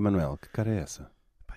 Emanuel, 0.00 0.36
que 0.38 0.48
cara 0.48 0.70
é 0.70 0.78
essa? 0.80 1.10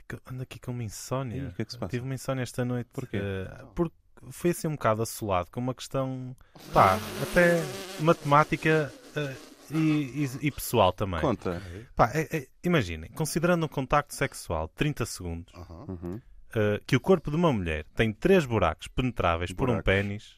Eu 0.09 0.19
ando 0.31 0.43
aqui 0.43 0.59
com 0.59 0.71
uma 0.71 0.83
insónia. 0.83 1.47
O 1.49 1.53
que 1.53 1.61
é 1.61 1.65
que 1.65 1.71
se 1.71 1.77
passa? 1.77 1.89
Tive 1.89 2.03
uma 2.05 2.13
insónia 2.13 2.43
esta 2.43 2.63
noite. 2.63 2.89
Porquê? 2.93 3.17
eh, 3.17 3.65
porque 3.73 3.95
foi 4.31 4.51
assim 4.51 4.67
um 4.67 4.73
bocado 4.73 5.01
assolado 5.01 5.49
com 5.49 5.59
uma 5.59 5.73
questão, 5.73 6.35
pá, 6.71 6.99
até 7.23 7.57
matemática 7.99 8.93
eh, 9.15 9.35
e, 9.71 10.25
e- 10.25 10.47
e 10.47 10.51
pessoal 10.51 10.93
também. 10.93 11.19
Conta. 11.21 11.59
Pá, 11.95 12.11
é- 12.13 12.37
é- 12.37 12.47
imaginem, 12.63 13.09
considerando 13.11 13.65
um 13.65 13.67
contacto 13.69 14.13
sexual 14.13 14.67
de 14.67 14.73
30 14.73 15.05
segundos. 15.05 15.51
Uhum. 15.87 16.21
eh, 16.55 16.79
que 16.85 16.95
o 16.95 16.99
corpo 16.99 17.31
de 17.31 17.37
uma 17.37 17.51
mulher 17.51 17.83
tem 17.95 18.13
três 18.13 18.45
buracos 18.45 18.87
penetráveis 18.87 19.51
por 19.51 19.67
um 19.69 19.73
Buracos. 19.73 19.85
pênis, 19.91 20.35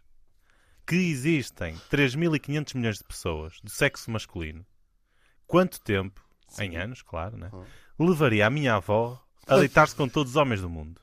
que 0.88 0.96
existem 0.96 1.76
3.500 1.90 2.76
milhões 2.76 2.98
de 3.00 3.04
pessoas 3.04 3.60
do 3.62 3.70
sexo 3.70 4.10
masculino, 4.10 4.66
quanto 5.46 5.82
tempo, 5.82 6.24
em 6.60 6.78
anos, 6.78 7.02
claro, 7.02 7.36
né, 7.36 7.50
Uhum. 7.52 7.66
Levaria 8.04 8.48
a 8.48 8.50
minha 8.50 8.76
avó 8.76 9.22
a 9.48 9.58
deitar-se 9.58 9.96
com 9.96 10.08
todos 10.08 10.32
os 10.32 10.36
homens 10.36 10.62
do 10.62 10.70
mundo? 10.70 11.00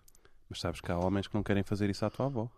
Mas 0.49 0.61
sabes 0.61 0.81
que 0.81 0.93
há 0.93 0.99
homens 0.99 1.27
que 1.27 1.35
não 1.35 1.43
querem 1.43 1.63
fazer 1.63 1.89
isso 1.89 2.05
à 2.05 2.11
tua 2.11 2.27
avó. 2.27 2.51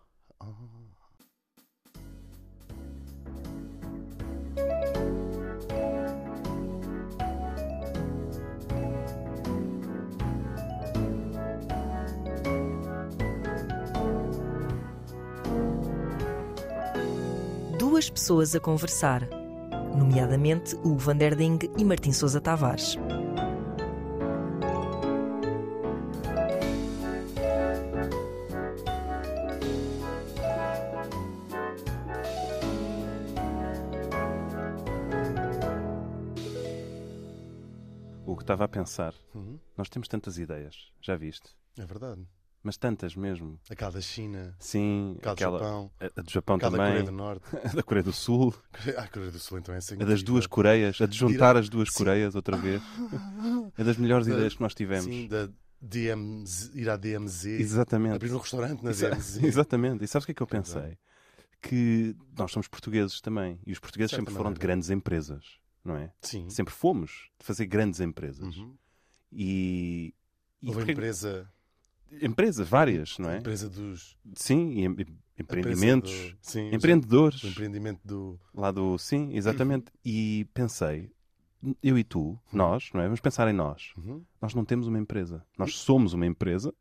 Duas 17.79 18.09
pessoas 18.09 18.53
a 18.53 18.59
conversar, 18.59 19.25
nomeadamente 19.97 20.75
Hugo 20.75 20.97
van 20.97 21.15
der 21.15 21.35
Ding 21.35 21.59
e 21.77 21.85
Martim 21.85 22.11
Sousa 22.11 22.41
Tavares. 22.41 22.97
Estava 38.45 38.63
a 38.63 38.67
pensar, 38.67 39.13
Uhum. 39.33 39.59
nós 39.77 39.89
temos 39.89 40.07
tantas 40.07 40.37
ideias, 40.37 40.91
já 41.01 41.15
viste? 41.15 41.49
É 41.77 41.85
verdade. 41.85 42.21
Mas 42.63 42.77
tantas 42.77 43.15
mesmo. 43.15 43.59
Aquela 43.69 43.91
da 43.91 44.01
China, 44.01 44.55
Sim, 44.59 45.17
aquela 45.19 45.35
do 45.35 45.37
aquela, 45.37 45.59
Japão, 45.59 45.91
a, 45.99 46.05
a 46.05 46.21
do 46.23 46.31
Japão 46.31 46.55
aquela 46.55 46.71
da 46.71 46.77
Coreia 46.77 46.93
também, 46.95 47.05
do 47.05 47.11
Norte. 47.11 47.45
a 47.63 47.75
da 47.75 47.83
Coreia 47.83 48.03
do 48.03 48.13
Sul, 48.13 48.55
Ah, 48.97 49.01
a 49.01 49.07
Coreia 49.07 49.31
do 49.31 49.37
Sul 49.39 49.59
então 49.59 49.75
é 49.75 49.77
assim. 49.77 49.95
a 50.01 50.05
das 50.05 50.23
duas 50.23 50.47
Coreias, 50.47 50.99
a 50.99 51.05
de 51.05 51.15
juntar 51.15 51.55
as 51.57 51.69
duas 51.69 51.89
Sim. 51.91 51.97
Coreias 51.99 52.33
outra 52.35 52.57
vez. 52.57 52.81
É 53.77 53.83
das 53.83 53.97
melhores 53.97 54.25
Da- 54.25 54.33
ideias 54.33 54.55
que 54.55 54.61
nós 54.61 54.73
tivemos. 54.73 55.05
Sim, 55.05 55.27
da 55.27 55.47
DMZ, 55.79 56.71
ir 56.73 56.89
à 56.89 56.97
DMZ. 56.97 57.45
Exatamente. 57.59 58.15
Abrir 58.15 58.33
um 58.33 58.37
restaurante 58.39 58.81
na 58.83 58.89
Exa- 58.89 59.09
DMZ. 59.11 59.43
Exatamente. 59.43 60.03
E 60.03 60.07
sabes 60.07 60.23
o 60.23 60.25
que 60.25 60.31
é 60.31 60.35
que 60.35 60.41
eu 60.41 60.47
Exato. 60.51 60.79
pensei? 60.81 60.97
Que 61.61 62.15
nós 62.37 62.51
somos 62.51 62.67
portugueses 62.67 63.21
também. 63.21 63.59
E 63.65 63.71
os 63.71 63.79
portugueses 63.79 64.09
De 64.11 64.15
sempre 64.17 64.33
foram 64.33 64.51
de 64.51 64.55
maneira. 64.55 64.67
grandes 64.67 64.89
empresas, 64.89 65.43
não 65.85 65.95
é? 65.95 66.11
Sim. 66.21 66.49
Sempre 66.49 66.73
fomos 66.73 67.29
de 67.39 67.45
fazer 67.45 67.65
grandes 67.67 67.99
empresas. 68.01 68.57
Uhum. 68.57 68.75
E. 69.31 70.13
e 70.61 70.67
Houve 70.67 70.79
a 70.79 70.81
porquê- 70.81 70.91
empresa, 70.93 71.49
Empresas, 72.21 72.67
várias, 72.69 73.17
não 73.17 73.29
é? 73.29 73.37
empresa 73.39 73.67
dos 73.69 74.15
Sim, 74.35 74.69
e 74.71 74.85
em- 74.85 74.95
empreendimentos. 75.39 76.11
do- 76.31 76.37
sim, 76.41 76.73
Empreendedores. 76.73 77.43
o 77.43 77.47
empreendimento 77.47 77.99
do 78.05 78.39
Lá 78.53 78.71
do. 78.71 78.97
Sim, 78.97 79.33
exatamente. 79.33 79.91
E 80.05 80.45
pensei, 80.53 81.11
eu 81.83 81.97
e 81.97 82.03
tu, 82.03 82.39
nós, 82.53 82.89
não 82.93 83.01
é? 83.01 83.05
Vamos 83.05 83.19
pensar 83.19 83.47
em 83.49 83.53
nós. 83.53 83.91
Uhum. 83.97 84.23
Nós 84.41 84.53
não 84.53 84.63
temos 84.63 84.87
uma 84.87 84.99
empresa. 84.99 85.43
Nós 85.57 85.75
somos 85.75 86.13
uma 86.13 86.25
empresa, 86.27 86.73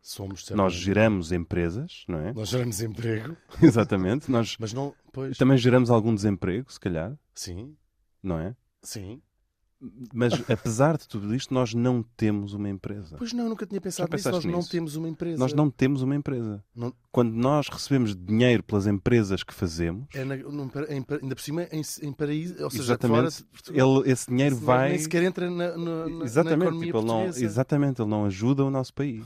somos 0.00 0.40
nós 0.40 0.44
certamente. 0.46 0.76
geramos 0.84 1.32
empresas, 1.32 2.04
não 2.08 2.20
é? 2.20 2.32
nós 2.32 2.48
geramos 2.48 2.80
emprego, 2.80 3.36
Exatamente. 3.60 4.30
Nós 4.30 4.56
mas 4.58 4.72
não, 4.72 4.94
pois, 5.12 5.36
também 5.36 5.58
geramos 5.58 5.90
algum 5.90 6.14
desemprego, 6.14 6.72
se 6.72 6.80
calhar, 6.80 7.18
sim, 7.34 7.76
não 8.22 8.38
é? 8.38 8.54
sim. 8.82 9.20
Mas 10.12 10.34
apesar 10.50 10.98
de 10.98 11.08
tudo 11.08 11.34
isto, 11.34 11.54
nós 11.54 11.72
não 11.72 12.02
temos 12.02 12.52
uma 12.52 12.68
empresa. 12.68 13.16
Pois 13.16 13.32
não, 13.32 13.48
nunca 13.48 13.66
tinha 13.66 13.80
pensado 13.80 14.12
nisso. 14.12 14.28
Nós 14.28 14.34
pensaste 14.34 14.46
não 14.48 14.58
nisso? 14.58 14.70
temos 14.70 14.94
uma 14.94 15.08
empresa. 15.08 15.38
Nós 15.38 15.54
não 15.54 15.70
temos 15.70 16.02
uma 16.02 16.14
empresa. 16.14 16.62
Não- 16.74 16.92
Quando 17.10 17.32
nós 17.32 17.66
recebemos 17.66 18.14
dinheiro 18.14 18.62
pelas 18.62 18.86
empresas 18.86 19.42
que 19.42 19.54
fazemos, 19.54 20.06
É 20.12 20.22
na, 20.22 20.36
em 20.36 21.04
ainda 21.22 21.34
por 21.34 21.40
cima 21.40 21.62
em, 21.72 21.80
em 22.02 22.12
paraíso, 22.12 22.62
ou 22.62 22.68
seja, 22.70 22.82
exatamente, 22.82 23.42
fora 23.54 23.78
ele, 23.78 24.10
esse 24.12 24.28
dinheiro 24.28 24.56
Esse 24.56 24.64
vai. 24.66 24.88
Nem 24.90 24.98
sequer 24.98 25.22
entra 25.22 25.48
na, 25.50 25.74
na, 25.78 26.24
exatamente, 26.26 26.74
na 26.74 26.84
tipo, 26.84 26.98
ele 26.98 27.06
não, 27.06 27.24
exatamente, 27.24 28.02
ele 28.02 28.10
não 28.10 28.26
ajuda 28.26 28.62
o 28.62 28.70
nosso 28.70 28.92
país. 28.92 29.24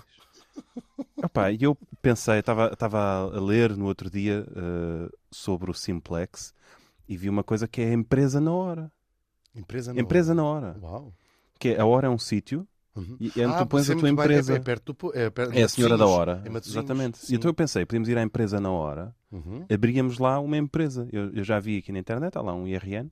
Epá, 1.21 1.51
E 1.51 1.65
eu 1.65 1.77
pensei, 2.01 2.39
estava 2.39 2.69
estava 2.73 3.01
a 3.37 3.41
ler 3.41 3.77
no 3.77 3.87
outro 3.87 4.09
dia 4.09 4.47
eh, 4.55 5.09
sobre 5.33 5.69
o 5.69 5.75
Simplex 5.75 6.55
e 7.09 7.17
vi 7.17 7.29
uma 7.29 7.43
coisa 7.45 7.67
que 7.69 7.81
é 7.81 7.91
a 7.91 7.93
empresa 7.93 8.41
na 8.41 8.53
hora. 8.53 8.91
Empresa 9.55 9.93
não. 9.93 10.01
Empresa 10.01 10.35
na 10.35 10.45
hora. 10.45 10.77
Uau. 10.83 11.13
Que 11.59 11.71
é, 11.71 11.81
a 11.81 11.87
hora 11.87 12.07
é 12.07 12.11
um 12.11 12.19
sítio 12.19 12.67
Uhum. 12.97 13.17
e 13.19 13.27
é 13.41 13.45
onde 13.47 13.57
Ah, 13.57 13.59
tu 13.59 13.67
pões 13.67 13.91
a 13.91 13.95
tua 13.95 14.03
bem, 14.03 14.13
empresa. 14.13 14.53
É, 14.53 14.57
é 14.57 14.61
perto 14.61 14.93
do, 14.93 15.13
é, 15.19 15.29
perto 15.29 15.53
É 15.53 15.63
a 15.65 15.69
senhora 15.69 15.97
da 15.99 16.07
hora. 16.07 16.37
Matosinhos, 16.37 16.67
Exatamente. 16.69 17.19
sim. 17.19 17.33
E 17.33 17.37
então 17.37 17.49
eu 17.51 17.55
pensei, 17.55 17.85
podíamos 17.85 18.09
ir 18.09 18.17
à 18.17 18.23
empresa 18.23 18.61
na 18.61 18.71
hora, 18.71 19.13
Uhum. 19.33 19.67
abríamos 19.69 20.19
lá 20.19 20.39
uma 20.39 20.57
empresa. 20.57 21.09
Eu, 21.13 21.33
eu 21.35 21.43
já 21.43 21.59
vi 21.59 21.79
aqui 21.79 21.91
na 21.91 21.99
internet, 21.99 22.37
há 22.39 22.41
lá 22.41 22.55
um 22.55 22.69
IRN, 22.69 23.11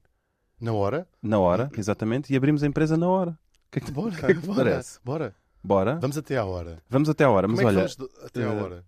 Na 0.60 0.72
hora? 0.72 1.08
na 1.20 1.40
hora, 1.40 1.68
exatamente, 1.76 2.32
e 2.32 2.36
abrimos 2.36 2.62
a 2.62 2.66
empresa 2.68 2.96
na 2.96 3.08
hora. 3.08 3.30
O 3.32 3.70
que 3.72 3.78
é 3.78 3.82
que, 3.82 3.90
Bora, 3.90 4.14
que, 4.14 4.24
é 4.26 4.34
que 4.34 4.46
bora, 4.46 4.70
parece? 4.70 5.00
bora. 5.04 5.34
Bora? 5.64 5.98
Vamos 6.00 6.16
até 6.16 6.36
à 6.36 6.44
hora. 6.44 6.78
Vamos 6.88 7.08
até 7.08 7.24
à 7.24 7.30
hora, 7.30 7.48
mas 7.48 7.56
Como 7.58 7.68
é 7.68 7.72
que 7.72 7.78
olha, 7.80 7.94
do- 7.96 8.10
até 8.24 8.44
à 8.44 8.52
eh, 8.52 8.62
hora? 8.62 8.84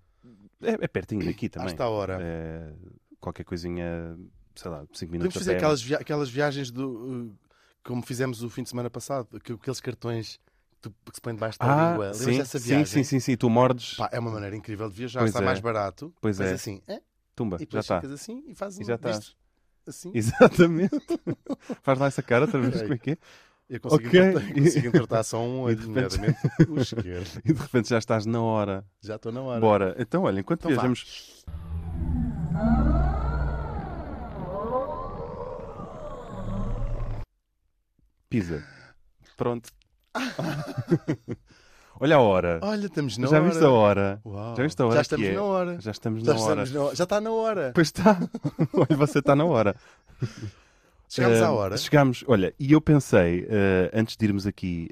é, 0.62 0.70
é 0.84 0.88
pertinho 0.88 1.24
daqui 1.24 1.48
também. 1.48 1.70
Hasta 1.70 1.82
à 1.84 1.88
hora. 1.88 2.18
É, 2.20 2.72
qualquer 3.18 3.42
coisinha, 3.44 4.16
sei 4.54 4.70
lá, 4.70 4.78
5 4.80 4.88
Podemos 4.90 5.10
minutos 5.12 5.36
a 5.36 5.40
fazer 5.40 5.56
aquelas, 5.56 5.82
via- 5.82 5.98
aquelas 5.98 6.28
viagens 6.30 6.70
do, 6.70 6.90
uh, 6.90 7.38
como 7.82 8.02
fizemos 8.02 8.42
o 8.42 8.50
fim 8.50 8.62
de 8.62 8.68
semana 8.70 8.88
passado, 8.90 9.40
que- 9.40 9.52
aqueles 9.52 9.80
cartões 9.80 10.38
que, 10.80 10.90
se 11.12 11.20
põem 11.20 11.34
debaixo 11.34 11.58
da 11.58 11.66
Ah, 11.66 11.90
língua. 11.90 12.14
Sim, 12.14 12.38
dessa 12.38 12.58
sim, 12.58 12.68
viagem? 12.68 12.86
sim, 12.86 13.04
sim, 13.04 13.20
sim, 13.20 13.36
tu 13.36 13.48
mordes, 13.50 13.94
Pá, 13.94 14.08
é 14.12 14.18
uma 14.18 14.30
maneira 14.30 14.54
incrível 14.56 14.88
de 14.88 14.94
viajar, 14.96 15.20
Pois 15.20 15.30
está 15.30 15.40
é. 15.40 15.44
mais 15.44 15.60
barato. 15.60 16.12
Pois 16.20 16.36
Faz 16.38 16.50
é. 16.50 16.54
assim, 16.54 16.82
é, 16.86 17.00
tumba, 17.34 17.56
e 17.60 17.66
já 17.70 17.80
está. 17.80 17.98
assim 17.98 18.44
e 18.46 18.54
fazes 18.54 18.80
E 18.80 18.84
já 18.84 18.94
um 18.94 18.98
disto, 18.98 19.36
assim. 19.86 20.10
Exatamente. 20.14 20.96
Faz 21.82 21.98
lá 21.98 22.06
essa 22.06 22.22
cara 22.22 22.44
outra 22.44 22.60
vez, 22.60 22.80
como 22.82 22.94
é 22.94 22.98
que 22.98 23.10
é? 23.12 23.18
Eu 23.66 23.80
consigo, 23.80 24.08
Ok. 24.08 24.20
entortar, 24.20 24.54
consigo 24.54 24.86
entortar 24.88 25.24
só 25.24 25.40
um, 25.42 25.68
E 25.70 25.74
de 25.74 25.80
repente- 25.80 25.88
nomeadamente 25.88 26.38
o 26.68 26.78
esquerdo. 26.78 27.40
E 27.44 27.52
de 27.54 27.60
repente 27.60 27.88
já 27.88 27.98
estás 27.98 28.26
na 28.26 28.42
hora. 28.42 28.84
Já 29.00 29.16
estou 29.16 29.32
na 29.32 29.40
hora. 29.40 29.60
Bora. 29.60 29.96
Então, 29.98 30.24
olha, 30.24 30.40
enquanto 30.40 30.68
Então 30.68 30.76
vá. 30.76 30.82
Pisa. 38.28 38.64
Pronto. 39.36 39.70
olha 42.00 42.16
a 42.16 42.20
hora. 42.20 42.60
Olha, 42.62 42.86
estamos 42.86 43.18
na 43.18 43.26
Já 43.26 43.36
hora. 43.38 43.48
viste 43.48 43.64
a 43.64 43.70
hora? 43.70 44.20
Uau. 44.24 44.56
Já 44.56 44.62
viste 44.62 44.80
a 44.82 44.86
hora 44.86 44.94
Já 44.96 45.02
estamos 45.02 45.26
é? 45.26 45.32
na 45.34 45.42
hora. 45.42 45.80
Já 45.80 45.90
estamos 45.90 46.22
Já, 46.24 46.34
na 46.34 46.40
hora. 46.40 46.62
estamos 46.62 46.72
na 46.72 46.80
hora. 46.82 46.94
Já 46.96 47.04
está 47.04 47.20
na 47.20 47.30
hora. 47.30 47.72
Pois 47.74 47.88
está. 47.88 48.18
olha, 48.74 48.96
você 48.96 49.18
está 49.18 49.34
na 49.36 49.44
hora. 49.44 49.76
Chegámos 51.14 51.38
Eh, 51.38 51.44
à 51.44 51.52
hora. 51.52 51.76
Chegámos, 51.76 52.24
olha, 52.26 52.54
e 52.58 52.72
eu 52.72 52.80
pensei, 52.80 53.46
eh, 53.48 53.90
antes 53.94 54.16
de 54.16 54.24
irmos 54.24 54.46
aqui, 54.46 54.88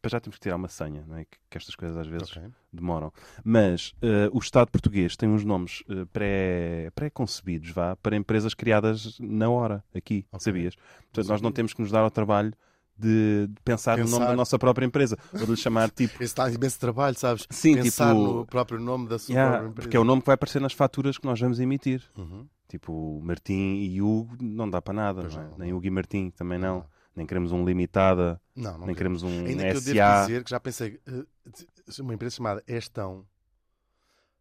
para 0.00 0.10
já 0.10 0.20
temos 0.20 0.36
que 0.36 0.42
tirar 0.42 0.56
uma 0.56 0.68
senha, 0.68 1.04
não 1.08 1.16
é? 1.16 1.24
Que, 1.24 1.38
que 1.50 1.58
estas 1.58 1.74
coisas 1.74 1.96
às 1.96 2.06
vezes 2.06 2.36
Ok. 2.36 2.42
demoram. 2.72 3.12
Mas 3.44 3.94
eh, 4.02 4.28
o 4.32 4.38
Estado 4.38 4.70
português 4.70 5.16
tem 5.16 5.28
uns 5.28 5.44
nomes 5.44 5.82
pré- 6.12 6.90
pré-concebidos, 6.94 7.70
vá, 7.70 7.96
para 7.96 8.16
empresas 8.16 8.52
criadas 8.54 9.18
na 9.20 9.48
hora, 9.48 9.82
aqui, 9.94 10.26
Ok. 10.30 10.40
sabias? 10.44 10.74
Portanto, 11.12 11.28
nós 11.28 11.40
não 11.40 11.50
temos 11.52 11.72
que 11.72 11.80
nos 11.80 11.90
dar 11.90 12.00
ao 12.00 12.10
trabalho 12.10 12.52
de, 12.98 13.46
de 13.48 13.60
pensar, 13.64 13.96
no 13.96 14.04
nome 14.04 14.12
Pensar. 14.18 14.26
da 14.30 14.36
nossa 14.36 14.58
própria 14.58 14.84
empresa, 14.84 15.16
ou 15.32 15.40
de 15.46 15.50
lhe 15.52 15.56
chamar 15.56 15.90
tipo. 15.90 16.14
Esse 16.16 16.24
está 16.24 16.48
imenso 16.50 16.78
trabalho, 16.78 17.18
sabes? 17.18 17.46
Sim, 17.50 17.74
Pensar 17.76 18.14
tipo. 18.14 18.22
no 18.22 18.46
próprio 18.46 18.78
nome 18.78 19.08
da 19.08 19.18
sua 19.18 19.32
Yeah, 19.32 19.50
própria 19.50 19.70
empresa. 19.70 19.86
porque 19.86 19.96
é 19.96 20.00
o 20.00 20.04
nome 20.04 20.20
que 20.20 20.26
vai 20.26 20.34
aparecer 20.34 20.60
nas 20.60 20.72
faturas 20.74 21.16
que 21.18 21.24
nós 21.26 21.40
vamos 21.40 21.58
emitir. 21.58 22.02
Uhum. 22.16 22.46
Tipo, 22.72 23.20
Martim 23.22 23.74
e 23.82 24.00
Hugo 24.00 24.34
não 24.40 24.68
dá 24.68 24.80
para 24.80 24.94
nada, 24.94 25.22
não 25.24 25.28
é? 25.42 25.48
não. 25.50 25.58
nem 25.58 25.74
Hugo 25.74 25.84
e 25.84 25.90
Martim 25.90 26.30
também 26.30 26.58
não. 26.58 26.78
Não. 26.78 26.86
Nem 27.14 27.26
queremos 27.26 27.52
um 27.52 27.62
limitada, 27.66 28.40
Não, 28.56 28.78
nem 28.78 28.94
queremos 28.94 29.22
um 29.22 29.28
Ainda 29.28 29.62
que 29.64 29.76
eu 29.76 29.80
devo 29.82 29.98
SA. 29.98 30.20
dizer 30.26 30.44
que 30.44 30.50
já 30.50 30.58
pensei, 30.58 30.98
eh, 31.06 32.00
uma 32.00 32.14
empresa 32.14 32.36
chamada 32.36 32.64
Estão, 32.66 33.26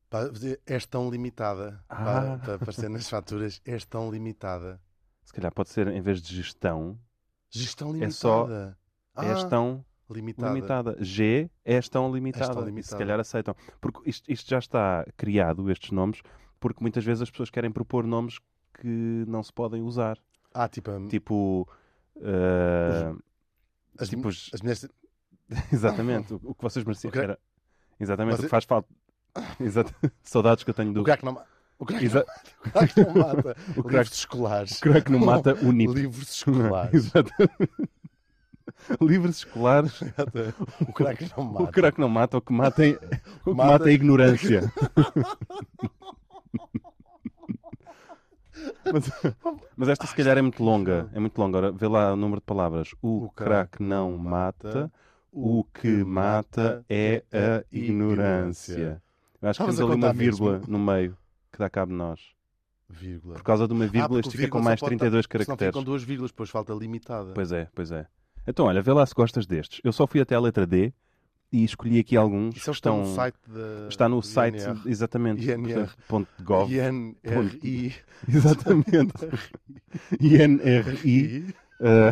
pá, 0.10 0.22
Estão 0.66 1.10
Limitada, 1.12 1.84
Ah. 1.90 1.96
para, 1.98 2.38
para 2.38 2.56
aparecer 2.56 2.90
nas 2.90 3.10
faturas, 3.10 3.62
Estão 3.66 4.10
Limitada. 4.10 4.82
Se 5.26 5.34
calhar 5.34 5.54
pode 5.54 5.68
ser, 5.70 5.90
em 5.90 6.02
vez 6.02 6.22
de 6.22 6.34
gestão, 6.34 6.98
Gestão 7.50 7.90
É 7.90 7.92
limitada. 7.92 8.14
só 8.14 8.48
Ah, 9.14 9.26
é 9.26 10.14
limitada. 10.14 10.54
limitada. 10.54 10.98
G 11.04 11.50
é 11.66 11.74
gestão 11.76 12.10
limitada. 12.16 12.54
E 12.54 12.56
se 12.62 12.66
limitada. 12.66 12.98
calhar 12.98 13.20
aceitam. 13.20 13.54
Porque 13.82 14.10
isto, 14.10 14.32
isto 14.32 14.50
já 14.50 14.60
está 14.60 15.06
criado, 15.18 15.70
estes 15.70 15.92
nomes, 15.92 16.22
porque 16.62 16.82
muitas 16.82 17.04
vezes 17.04 17.24
as 17.24 17.30
pessoas 17.30 17.50
querem 17.50 17.70
propor 17.72 18.06
nomes 18.08 18.40
que 18.80 18.88
não 19.28 19.44
se 19.44 19.52
podem 19.52 19.82
usar. 19.82 20.18
Ah, 20.54 20.70
tipo, 20.70 21.08
Tipo. 21.10 21.68
eh, 22.22 23.14
as, 24.00 24.08
tipo 24.08 24.30
as 24.30 24.62
mulheres 24.62 24.88
Exatamente. 25.74 26.34
O, 26.34 26.40
o 26.46 26.56
que 26.56 26.62
vocês 26.64 26.86
mereciam 26.86 27.10
O 27.10 27.12
crack- 27.12 27.24
era. 27.26 27.40
Exatamente. 28.00 28.40
O 28.40 28.44
que 28.44 28.48
faz 28.50 28.64
falta. 28.64 28.88
Exato. 29.60 29.94
Saudades 30.24 30.64
que 30.64 30.70
eu 30.70 30.74
tenho 30.74 30.94
do. 30.94 31.02
O 31.02 31.04
crack 31.04 31.24
não, 31.26 31.42
o 31.80 31.86
crack 31.86 32.06
Exa- 32.06 32.26
o 32.66 32.70
crack 32.72 32.98
não 33.02 33.14
mata. 33.14 33.58
O 33.76 33.84
crack- 33.84 33.88
Livros 33.92 34.14
escolares. 34.18 34.78
O 34.78 34.82
crack 34.82 35.12
não 35.12 35.20
mata 35.20 35.54
o 35.56 35.72
NIP. 35.72 35.94
Livros 35.94 36.30
escolares. 36.32 36.94
Exatamente. 36.94 37.90
Livros 39.02 39.38
escolares. 39.38 40.02
o 40.88 40.94
crack 40.94 41.32
não 41.38 41.44
mata. 41.46 41.64
O 41.64 41.68
crack 41.72 42.00
não 42.00 42.10
mata, 42.10 42.38
o 42.38 42.42
que 42.42 42.54
mata 42.54 42.86
é, 42.86 42.92
o 42.92 42.98
que 42.98 43.54
Mata- 43.54 43.72
mata 43.72 43.90
é 43.90 43.94
ignorância. 43.94 44.74
Mas, 48.94 49.10
mas 49.76 49.90
esta 49.90 50.06
se 50.08 50.16
calhar 50.16 50.38
é 50.38 50.42
muito 50.42 50.64
longa. 50.64 51.10
É 51.14 51.20
muito 51.20 51.38
longa. 51.40 51.58
Ora, 51.58 51.72
vê 51.72 51.88
lá 51.88 52.14
o 52.14 52.16
número 52.16 52.42
de 52.42 52.46
palavras. 52.46 52.94
O, 53.02 53.26
O 53.26 53.30
crack 53.32 53.82
não 53.82 54.18
mata, 54.18 54.92
o 55.32 55.64
que 55.64 56.04
mata 56.04 56.84
é 56.90 57.24
a 57.32 57.64
ignorância. 57.72 59.02
Eu 59.42 59.50
acho 59.50 59.60
que 59.60 59.66
temos 59.66 59.80
ali 59.80 59.90
uma 59.90 59.96
contar 59.96 60.14
mesmo? 60.14 60.46
vírgula 60.46 60.62
no 60.68 60.80
meio 60.80 61.18
que 61.52 61.58
dá 61.60 61.70
cabo 61.70 61.92
de 61.92 61.98
nós. 61.98 62.20
Vírgula. 62.90 63.36
Por 63.36 63.44
causa 63.44 63.68
de 63.68 63.74
uma 63.74 63.86
Ah, 63.86 63.88
vírgula, 63.88 64.20
o 64.20 64.24
fica 64.24 64.32
com 64.32 64.38
vírgula 64.38 64.64
mais 64.64 64.80
só 64.80 64.86
pode 64.86 64.98
32 64.98 65.26
estar- 65.26 65.32
senão 65.40 65.46
caracteres. 65.46 65.72
ficam 65.74 65.84
duas 65.84 66.04
vírgulas, 66.04 66.32
depois 66.32 66.50
falta 66.50 66.74
limitada. 66.74 67.32
Pois 67.34 67.52
é, 67.52 67.68
pois 67.74 67.90
é. 67.92 68.06
Então, 68.46 68.66
olha, 68.66 68.82
vê 68.82 68.92
lá 68.92 69.06
se 69.06 69.14
gostas 69.16 69.46
destes. 69.46 69.80
Eu 69.84 69.94
só 69.94 70.06
fui 70.06 70.20
até 70.20 70.36
a 70.36 70.40
letra 70.40 70.66
D 70.68 70.94
e 71.52 71.64
escolhi 71.64 72.00
aqui 72.00 72.16
alguns 72.16 72.56
Isso 72.56 72.72
estão... 72.72 73.00
no 73.00 73.06
site 73.16 73.36
da 73.48 73.88
Está 73.90 74.08
no 74.10 74.22
site, 74.22 74.58
INR. 74.64 74.82
exatamente, 74.88 75.44
INR. 75.44 75.58
portanto, 75.58 75.98
ponto 76.08 76.30
.gov. 76.44 76.72
INRI. 76.74 77.94
Exatamente. 78.28 79.14
INRI, 80.20 81.54
eh, 81.82 82.12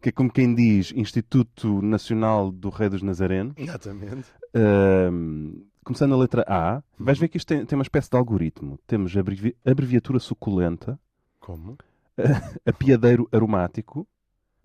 que 0.00 0.08
é 0.08 0.12
como 0.12 0.30
quem 0.32 0.54
diz 0.54 0.92
Instituto 0.94 1.82
Nacional 1.82 2.50
do 2.50 2.70
Rei 2.70 2.88
dos 2.88 3.02
Nazarenos. 3.02 3.54
Exatamente. 3.56 4.24
Ahm, 4.54 5.62
começando 5.84 6.10
na 6.10 6.16
letra 6.16 6.44
A, 6.48 6.82
vais 6.98 7.18
ver 7.18 7.28
que 7.28 7.36
isto 7.36 7.48
tem, 7.48 7.64
tem 7.66 7.76
uma 7.78 7.82
espécie 7.82 8.10
de 8.10 8.16
algoritmo. 8.16 8.78
Temos 8.86 9.16
abrevi- 9.16 9.56
abreviatura 9.64 10.18
suculenta, 10.18 10.98
Como? 11.40 11.76
apiadeiro 12.66 13.28
aromático. 13.32 14.06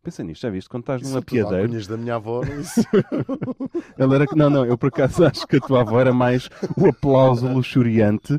Pensa 0.03 0.21
nisto, 0.21 0.41
já 0.41 0.49
viste? 0.49 0.69
Quando 0.69 0.83
estás 0.83 1.01
num 1.01 1.07
Isso 1.07 1.17
é 1.37 1.41
alcunhas 1.41 1.87
da 1.87 1.95
minha 1.95 2.15
avó, 2.15 2.41
não 2.43 2.51
é 2.51 2.59
isso? 2.59 2.81
Ela 3.97 4.15
era... 4.15 4.25
Não, 4.35 4.49
não, 4.49 4.65
eu 4.65 4.77
por 4.77 4.87
acaso 4.89 5.23
acho 5.25 5.47
que 5.47 5.55
a 5.55 5.61
tua 5.61 5.79
avó 5.79 5.97
era 5.97 6.11
mais 6.11 6.49
o 6.75 6.89
aplauso 6.89 7.47
luxuriante 7.47 8.37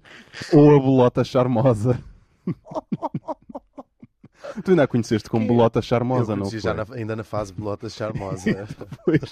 ou 0.52 0.76
a 0.76 0.78
bolota 0.78 1.24
charmosa. 1.24 1.98
tu 4.62 4.72
ainda 4.72 4.82
a 4.82 4.86
conheceste 4.86 5.30
como 5.30 5.46
bolota 5.46 5.78
Eu 5.78 5.82
charmosa, 5.82 6.36
não 6.36 6.50
foi? 6.50 6.60
já 6.60 6.74
na- 6.74 6.84
ainda 6.92 7.16
na 7.16 7.24
fase 7.24 7.50
bolota 7.54 7.88
charmosa. 7.88 8.68
Pois, 9.06 9.22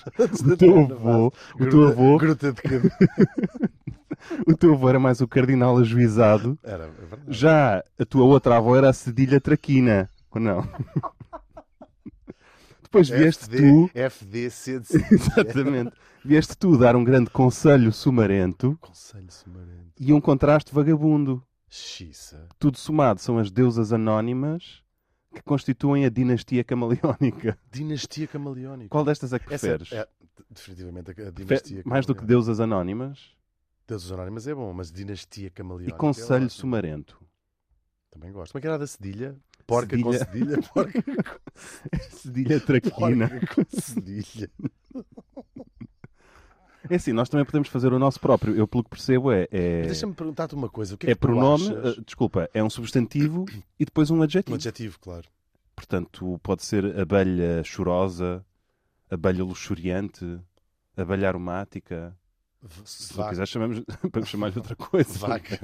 o 0.40 0.56
teu 0.56 0.78
avô, 0.78 1.30
o 1.60 1.66
teu 1.68 1.88
avô, 1.88 2.16
Gruta 2.16 2.50
de 2.50 2.62
o 4.46 4.56
teu 4.56 4.72
avô 4.72 4.88
era 4.88 4.98
mais 4.98 5.20
o 5.20 5.28
cardinal 5.28 5.76
ajuizado. 5.76 6.58
Era, 6.62 6.84
é 6.84 6.88
verdade. 6.88 7.22
Já 7.28 7.84
a 7.98 8.04
tua 8.06 8.24
outra 8.24 8.56
avó 8.56 8.74
era 8.74 8.88
a 8.88 8.92
cedilha 8.94 9.38
traquina, 9.38 10.08
ou 10.30 10.40
não? 10.40 10.66
Depois 12.92 13.08
vieste 13.08 13.44
FD, 13.44 13.58
tu, 13.58 13.90
FDC 13.94 14.82
exatamente, 15.10 15.92
vieste 16.22 16.54
tu 16.56 16.76
dar 16.76 16.94
um 16.94 17.02
grande 17.02 17.30
conselho 17.30 17.90
sumarento 17.90 18.76
Conselho 18.80 19.30
sumarento. 19.32 19.92
e 19.98 20.12
um 20.12 20.20
contraste 20.20 20.74
vagabundo. 20.74 21.42
Xiça. 21.70 22.46
Tudo 22.58 22.76
somado 22.76 23.18
são 23.18 23.38
as 23.38 23.50
deusas 23.50 23.94
anónimas 23.94 24.82
que 25.34 25.40
constituem 25.42 26.04
a 26.04 26.10
dinastia 26.10 26.62
camaleónica. 26.62 27.58
Dinastia 27.72 28.26
camaleónica. 28.26 28.90
Qual 28.90 29.04
destas 29.06 29.32
é 29.32 29.38
que 29.38 29.46
preferes? 29.46 29.90
é, 29.90 30.06
definitivamente 30.50 31.10
a, 31.10 31.12
a 31.12 31.16
Fe- 31.16 31.32
dinastia 31.32 31.82
Mais 31.86 32.04
do 32.04 32.14
que 32.14 32.24
deusas 32.26 32.60
anónimas 32.60 33.30
Deuses 33.88 34.12
anónimas 34.12 34.46
é 34.46 34.54
bom, 34.54 34.70
mas 34.74 34.92
dinastia 34.92 35.48
camaleónica. 35.50 35.92
e 35.92 35.94
é 35.94 35.98
conselho 35.98 36.44
ótimo. 36.44 36.50
sumarento. 36.60 37.18
Também 38.10 38.30
gosto. 38.30 38.52
Como 38.52 38.58
é 38.58 38.60
que 38.60 38.66
era 38.68 38.78
da 38.78 38.86
cedilha? 38.86 39.34
Porca 39.72 39.98
com 39.98 40.12
Cedilha. 40.12 40.26
cedilha? 40.26 40.62
Porca 40.74 41.04
Cedilha 42.10 42.60
traquina. 42.60 43.28
Porca 43.28 43.54
com 43.54 43.80
cedilha. 43.80 44.50
É 46.90 46.96
assim, 46.96 47.12
nós 47.12 47.28
também 47.28 47.46
podemos 47.46 47.68
fazer 47.68 47.92
o 47.92 47.98
nosso 47.98 48.18
próprio. 48.20 48.54
Eu, 48.56 48.66
pelo 48.66 48.82
que 48.84 48.90
percebo, 48.90 49.30
é. 49.32 49.46
é... 49.50 49.82
Deixa-me 49.82 50.12
perguntar-te 50.14 50.54
uma 50.54 50.68
coisa. 50.68 50.94
O 50.94 50.98
que 50.98 51.06
é, 51.06 51.10
É 51.10 51.14
que 51.14 51.20
pronome, 51.20 51.64
achas? 51.68 51.98
eh, 51.98 52.00
desculpa, 52.04 52.50
é 52.52 52.62
um 52.62 52.68
substantivo 52.68 53.44
e 53.78 53.84
depois 53.84 54.10
um 54.10 54.18
Um 54.18 54.22
adjetivo. 54.22 54.56
adjetivo, 54.56 54.98
claro. 55.00 55.26
Portanto, 55.76 56.38
pode 56.42 56.64
ser 56.64 56.98
abelha 56.98 57.62
chorosa, 57.64 58.44
abelha 59.10 59.44
luxuriante, 59.44 60.38
abelha 60.96 61.28
aromática. 61.28 62.16
Se 62.84 63.12
Vaca. 63.14 63.30
quiseres, 63.30 63.50
chamamos, 63.50 63.80
podemos 64.02 64.28
chamar-lhe 64.28 64.56
outra 64.56 64.76
coisa. 64.76 65.18
Vaca 65.18 65.58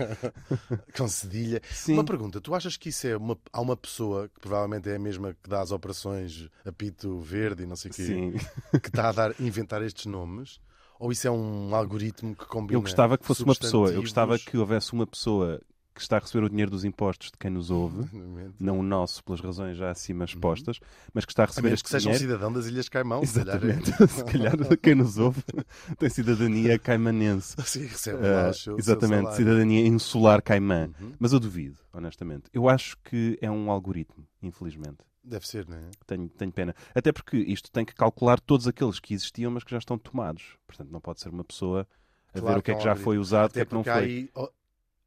com 0.97 1.09
cedilha. 1.09 1.61
Sim. 1.71 1.95
Uma 1.95 2.05
pergunta, 2.05 2.41
tu 2.41 2.55
achas 2.55 2.77
que 2.77 2.89
isso 2.89 3.07
é 3.07 3.17
uma, 3.17 3.39
há 3.53 3.61
uma 3.61 3.77
pessoa 3.77 4.29
que 4.29 4.41
provavelmente 4.41 4.89
é 4.89 4.97
a 4.97 4.99
mesma 4.99 5.35
que 5.35 5.49
dá 5.49 5.61
as 5.61 5.71
operações 5.71 6.49
a 6.65 6.73
pito 6.73 7.21
verde 7.21 7.63
e 7.63 7.67
não 7.67 7.77
sei 7.77 7.91
o 7.91 7.95
quê, 7.95 8.05
Sim. 8.05 8.33
que 8.81 8.89
está 8.89 9.11
a 9.11 9.13
dar, 9.13 9.41
inventar 9.41 9.83
estes 9.83 10.07
nomes? 10.07 10.61
Ou 10.99 11.13
isso 11.13 11.29
é 11.29 11.31
um 11.31 11.73
algoritmo 11.75 12.35
que 12.35 12.45
combina 12.47 12.77
Eu 12.77 12.83
gostava 12.83 13.17
que 13.17 13.25
fosse 13.25 13.45
uma 13.45 13.55
pessoa. 13.55 13.91
Eu 13.91 14.01
gostava 14.01 14.37
que 14.37 14.59
houvesse 14.59 14.93
uma 14.93 15.07
pessoa 15.07 15.61
que 15.99 16.03
está 16.03 16.17
a 16.17 16.21
receber 16.21 16.45
o 16.45 16.49
dinheiro 16.49 16.71
dos 16.71 16.85
impostos 16.85 17.31
de 17.31 17.37
quem 17.39 17.51
nos 17.51 17.71
ouve, 17.71 18.09
não 18.59 18.79
o 18.79 18.83
nosso, 18.83 19.23
pelas 19.25 19.41
razões 19.41 19.77
já 19.77 19.91
acima 19.91 20.25
expostas, 20.25 20.79
mas 21.13 21.25
que 21.25 21.33
está 21.33 21.43
a 21.43 21.45
A 21.45 21.49
receber 21.49 21.69
menos 21.69 21.79
este 21.79 21.85
que 21.85 21.91
seja 21.91 22.09
um 22.09 22.13
dinheiro. 22.13 22.33
cidadão 22.33 22.53
das 22.53 22.67
Ilhas 22.67 22.89
Caimão. 22.89 23.25
se 23.25 23.35
calhar 23.39 23.57
Exatamente. 23.57 24.09
Se 24.09 24.25
calhar 24.25 24.79
quem 24.83 24.95
nos 24.95 25.19
ouve 25.19 25.43
tem 25.99 26.09
cidadania 26.09 26.79
caimanense. 26.79 27.57
Sim, 27.67 27.87
recebe 27.87 28.27
lá 28.27 28.49
o 28.51 28.55
seu, 28.55 28.77
o 28.77 28.83
seu 28.83 28.95
exatamente, 28.95 29.35
cidadania 29.35 29.87
insular 29.87 30.43
caimã. 30.43 30.91
Uhum. 31.01 31.13
Mas 31.19 31.33
eu 31.33 31.41
duvido, 31.41 31.79
honestamente. 31.93 32.45
Eu 32.53 32.69
acho 32.69 32.97
que 33.05 33.39
é 33.41 33.51
um 33.51 33.71
algoritmo, 33.71 34.27
infelizmente. 34.43 34.99
Deve 35.23 35.47
ser, 35.47 35.69
não 35.69 35.77
é? 35.77 35.91
Tenho, 36.07 36.29
tenho 36.31 36.53
pena. 36.53 36.75
Até 36.95 37.13
porque 37.13 37.37
isto 37.37 37.71
tem 37.71 37.85
que 37.85 37.95
calcular 37.95 38.41
todos 38.41 38.67
aqueles 38.67 38.99
que 38.99 39.13
existiam, 39.13 39.51
mas 39.51 39.63
que 39.65 39.71
já 39.71 39.79
estão 39.79 39.99
tomados. 39.99 40.57
Portanto, 40.67 40.91
não 40.91 41.01
pode 41.01 41.21
ser 41.21 41.29
uma 41.29 41.45
pessoa 41.45 41.87
a 42.33 42.41
Claro 42.41 42.55
ver 42.55 42.61
o 42.61 42.63
que 42.63 42.71
é 42.71 42.75
que 42.75 42.81
é 42.81 42.85
já 42.85 42.97
foi 42.97 43.19
usado, 43.19 43.51
o 43.51 43.53
que 43.55 43.61
é 43.61 43.65
que 43.65 43.75
não 43.75 43.85
foi. 43.85 43.93
aí, 43.93 44.31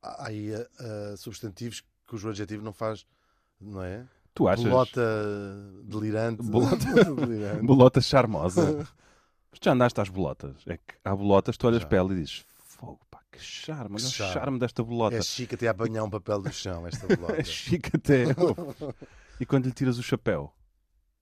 há 0.02 0.28
aí 0.28 0.52
ah, 0.54 1.16
substantivos 1.18 1.84
cujo 2.08 2.30
adjetivo 2.30 2.64
não 2.64 2.74
faz, 2.74 3.06
não 3.60 3.82
é? 3.84 4.06
Tu 4.34 4.48
achas? 4.48 4.66
Bolota 4.66 5.02
delirante. 5.84 6.42
Bolota- 6.44 7.04
delirante. 7.16 7.66
Bolota 7.66 8.02
charmosa. 8.02 8.78
Mas 9.52 9.60
já 9.62 9.74
andaste 9.74 10.00
às 10.00 10.08
bolotas. 10.10 10.56
É 10.66 10.78
que 10.78 10.96
há 11.04 11.14
bolotas, 11.16 11.58
tu 11.58 11.68
olhas 11.68 11.82
Já. 11.82 11.88
para 11.88 11.98
ela 11.98 12.14
e 12.14 12.16
dizes: 12.16 12.46
Fogo, 12.64 13.00
pá, 13.12 13.20
que 13.30 13.40
charme, 13.40 13.98
Que 13.98 14.02
charme. 14.04 14.34
charme 14.34 14.60
desta 14.60 14.82
bolota. 14.84 15.18
É 15.18 15.22
chique 15.22 15.56
até 15.56 15.68
a 15.68 15.72
apanhar 15.72 16.04
um 16.06 16.10
papel 16.10 16.42
do 16.42 16.52
chão, 16.54 16.88
esta 16.88 17.06
bolota. 17.16 17.42
É 17.42 17.44
chique 17.44 17.92
até. 17.94 18.24
e 19.40 19.46
quando 19.46 19.66
lhe 19.66 19.74
tiras 19.74 19.98
o 19.98 20.04
chapéu? 20.04 20.54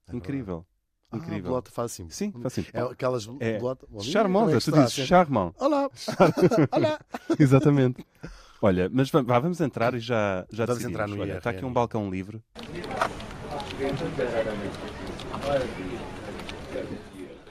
É 0.08 0.16
Incrível. 0.16 0.64
Ah, 1.12 1.16
a 1.16 1.18
Incrível. 1.18 1.50
bolota 1.50 1.72
faz 1.72 1.92
assim. 1.94 2.08
Sim, 2.12 2.32
faz 2.34 2.46
assim. 2.46 2.66
É 2.72 2.82
aquelas 2.82 3.28
É 3.40 3.58
bolota... 3.58 3.88
Bom 3.90 3.98
dia, 4.00 4.12
Charmosa, 4.12 4.58
é 4.58 4.60
tu 4.60 4.72
dizes 4.74 4.94
charmão. 5.08 5.52
Olá! 5.58 5.90
Olá! 6.72 7.00
Exatamente. 7.40 8.06
Olha, 8.62 8.90
mas 8.92 9.10
va- 9.10 9.22
vá, 9.22 9.40
vamos 9.40 9.62
entrar 9.62 9.94
e 9.94 10.00
já, 10.00 10.46
já 10.52 10.66
Vamos 10.66 10.80
decidimos. 10.82 10.92
entrar 10.92 11.08
no 11.08 11.22
Olha, 11.22 11.38
está 11.38 11.50
aqui 11.52 11.64
um 11.64 11.72
balcão 11.72 12.10
livre. 12.10 12.42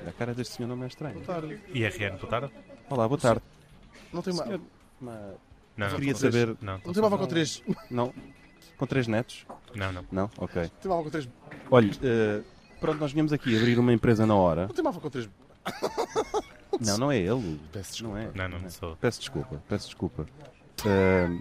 A 0.07 0.13
cara 0.13 0.35
deste 0.35 0.55
senhor 0.55 0.69
não 0.69 0.85
é 0.85 0.87
estranho. 0.87 1.23
IRN, 1.75 2.17
boa 2.19 2.29
tarde? 2.29 2.53
Olá, 2.91 3.09
boa 3.09 3.19
tarde. 3.21 3.43
Não 4.13 4.23
tem 4.23 4.33
uma... 4.35 4.45
Senhor, 4.45 4.61
uma- 5.01 5.35
Não, 5.77 5.89
não, 5.89 5.95
Queria 5.97 6.13
com 6.13 6.19
saber- 6.19 6.57
Não, 6.61 6.81
Não 6.85 6.93
tem 6.93 7.03
uma 7.03 7.07
avó 7.07 7.19
com 7.19 7.27
três... 7.27 7.63
Não? 7.91 8.13
Com 8.77 8.87
três 8.87 9.07
netos? 9.07 9.47
não, 9.75 9.93
não. 9.93 10.05
Não? 10.13 10.31
Ok. 10.39 10.63
Não 10.63 10.69
tem 10.69 10.91
uma 10.91 10.95
avó 10.95 11.05
com 11.05 11.11
três... 11.11 11.29
Olha, 11.71 11.91
eh, 12.03 12.43
pronto, 12.81 12.99
nós 13.01 13.13
viemos 13.13 13.33
aqui 13.33 13.57
abrir 13.57 13.79
uma 13.79 13.93
empresa 13.93 14.27
na 14.27 14.35
hora. 14.35 14.67
Não 14.67 14.75
tem 14.75 14.83
uma 14.83 14.91
avó 14.91 15.01
com 15.01 15.11
três... 15.11 15.29
Não, 16.81 16.97
não 16.99 17.13
é 17.13 17.19
ele. 17.19 17.61
Peço 17.73 17.93
desculpa. 17.93 18.15
Não 18.19 18.23
é? 18.23 18.31
Não, 18.35 18.49
não, 18.49 18.59
não 18.63 18.71
sou. 18.71 18.97
Peço 18.97 19.21
desculpa, 19.21 19.63
peço 19.69 19.87
desculpa. 19.87 20.27
Ahm, 20.87 21.41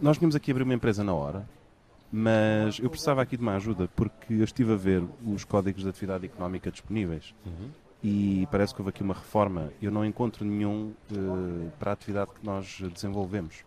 nós 0.00 0.18
vimos 0.18 0.34
aqui 0.36 0.50
abrir 0.50 0.62
uma 0.64 0.74
empresa 0.74 1.02
na 1.02 1.14
hora, 1.14 1.48
mas 2.12 2.78
eu 2.78 2.88
precisava 2.90 3.22
aqui 3.22 3.36
de 3.36 3.42
uma 3.42 3.56
ajuda 3.56 3.88
porque 3.96 4.34
eu 4.34 4.44
estive 4.44 4.72
a 4.72 4.76
ver 4.76 5.02
os 5.26 5.44
códigos 5.44 5.82
de 5.82 5.88
atividade 5.88 6.26
económica 6.26 6.70
disponíveis 6.70 7.34
Uhum. 7.44 7.68
e 8.02 8.46
parece 8.50 8.74
que 8.74 8.80
houve 8.80 8.90
aqui 8.90 9.02
uma 9.02 9.14
reforma. 9.14 9.70
Eu 9.82 9.90
não 9.90 10.04
encontro 10.04 10.44
nenhum 10.44 10.92
eh, 11.10 11.68
para 11.78 11.90
a 11.90 11.94
atividade 11.94 12.30
que 12.38 12.44
nós 12.46 12.78
desenvolvemos. 12.92 13.64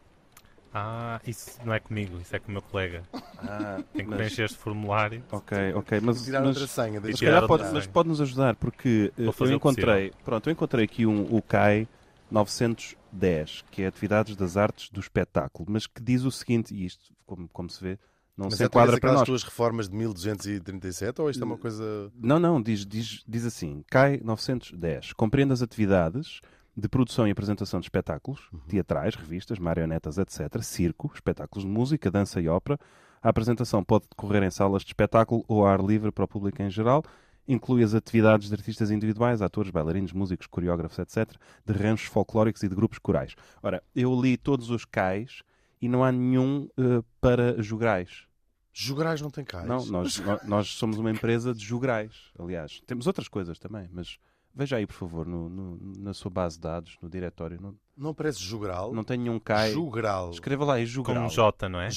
Ah, 0.72 1.20
isso 1.26 1.60
não 1.66 1.74
é 1.74 1.80
comigo, 1.80 2.20
isso 2.22 2.36
é 2.36 2.40
com 2.40 2.50
o 2.50 2.52
meu 2.52 2.62
colega. 2.62 3.02
Ah, 3.40 3.82
Tem 3.92 4.04
que 4.06 4.10
mas- 4.10 4.18
preencher 4.18 4.44
este 4.44 4.58
formulário. 4.60 5.24
Ok, 5.32 5.58
ok, 5.74 6.00
mas, 6.00 6.24
Tirar 6.24 6.40
mas 6.42 6.50
outra 6.50 6.68
senha. 6.68 7.02
Outra 7.02 7.48
pode, 7.48 7.64
senha. 7.64 7.74
mas 7.74 7.88
pode-nos 7.88 8.22
ajudar 8.22 8.56
porque 8.56 9.12
eh, 9.18 9.24
eu 9.40 9.52
encontrei, 9.52 10.14
pronto, 10.24 10.48
eu 10.48 10.54
encontrei 10.54 10.86
aqui 10.86 11.08
um, 11.08 11.24
o 11.36 11.42
CAI 11.42 11.88
910, 12.32 13.64
que 13.72 13.82
é 13.82 13.88
Atividades 13.88 14.36
das 14.36 14.58
Artes 14.58 14.90
do 14.90 15.00
Espetáculo, 15.00 15.68
mas 15.72 15.88
que 15.88 16.02
diz 16.02 16.24
o 16.24 16.32
seguinte, 16.32 16.74
e 16.74 16.86
isto, 16.86 17.14
como, 17.26 17.48
como 17.50 17.70
se 17.70 17.82
vê, 17.82 18.00
Não 18.38 18.46
Mas 18.46 18.56
se 18.56 18.64
é 18.64 18.66
enquadra 18.68 18.98
para 19.00 19.12
nós. 19.14 19.24
tuas 19.24 19.44
reformas 19.44 19.90
de 19.90 19.96
1237 19.98 21.22
ou 21.22 21.30
isto 21.30 21.42
é 21.42 21.46
uma 21.46 21.58
coisa. 21.58 22.10
Não, 22.16 22.40
não, 22.40 22.62
diz, 22.62 22.86
diz, 22.86 23.22
diz 23.28 23.46
assim: 23.46 23.84
CAI 23.90 24.22
910 24.24 25.12
compreende 25.12 25.52
as 25.52 25.62
atividades 25.62 26.40
de 26.78 26.88
produção 26.88 27.28
e 27.28 27.32
apresentação 27.32 27.82
de 27.82 27.88
espetáculos, 27.88 28.48
Uhum. 28.54 28.60
teatrais, 28.70 29.16
revistas, 29.16 29.60
marionetas, 29.60 30.18
etc., 30.18 30.62
circo, 30.62 31.12
espetáculos 31.14 31.66
de 31.66 31.70
música, 31.70 32.10
dança 32.10 32.40
e 32.40 32.48
ópera. 32.48 32.80
A 33.22 33.28
apresentação 33.28 33.84
pode 33.84 34.06
decorrer 34.10 34.44
em 34.44 34.50
salas 34.52 34.84
de 34.84 34.88
espetáculo 34.92 35.44
ou 35.46 35.66
ar 35.66 35.82
livre 35.82 36.10
para 36.10 36.24
o 36.24 36.28
público 36.28 36.62
em 36.62 36.70
geral. 36.70 37.04
Inclui 37.52 37.84
as 37.84 37.94
atividades 37.96 38.48
de 38.48 38.54
artistas 38.54 38.92
individuais, 38.92 39.42
atores, 39.42 39.72
bailarinos, 39.72 40.14
músicos, 40.14 40.46
coreógrafos, 40.48 41.00
etc., 41.00 41.36
de 41.66 41.74
ranchos 41.74 42.08
folclóricos 42.08 42.62
e 42.64 42.70
de 42.70 42.76
grupos 42.76 43.00
corais. 43.00 43.36
Ora, 43.64 43.82
eu 43.96 44.14
li 44.22 44.38
todos 44.38 44.70
os 44.70 44.86
CAIs 44.86 45.42
e 45.82 45.90
não 45.90 46.04
há 46.04 46.12
nenhum 46.12 46.70
eh, 46.78 47.04
para 47.20 47.62
jograis. 47.62 48.28
Jograis 48.72 49.20
não 49.20 49.32
tem 49.32 49.44
cais. 49.44 49.68
Não, 49.68 49.84
nós, 49.88 50.20
nó- 50.20 50.40
nós 50.46 50.68
somos 50.76 50.98
uma 51.00 51.10
empresa 51.10 51.54
de 51.54 51.66
jograis, 51.66 52.14
aliás. 52.38 52.82
Temos 52.86 53.08
outras 53.08 53.28
coisas 53.28 53.58
também, 53.58 53.90
mas 53.92 54.20
veja 54.54 54.76
aí, 54.78 54.86
por 54.86 54.94
favor, 54.94 55.26
no- 55.26 55.50
no- 55.50 55.80
na 55.98 56.14
sua 56.14 56.30
base 56.30 56.56
de 56.58 56.62
dados, 56.62 56.98
no 57.02 57.10
diretório. 57.10 57.60
Não, 57.60 57.76
Não 57.98 58.14
parece 58.14 58.40
jogral. 58.44 58.94
não 58.94 59.04
tem 59.04 59.18
nenhum 59.18 59.40
CAI. 59.40 59.72
Jogral. 59.74 60.30
Escreva 60.30 60.64
lá 60.66 60.76
aí, 60.76 60.86
jogral. 60.86 61.24
Com 61.24 61.30
J, 61.30 61.68
não 61.68 61.82
é? 61.82 61.90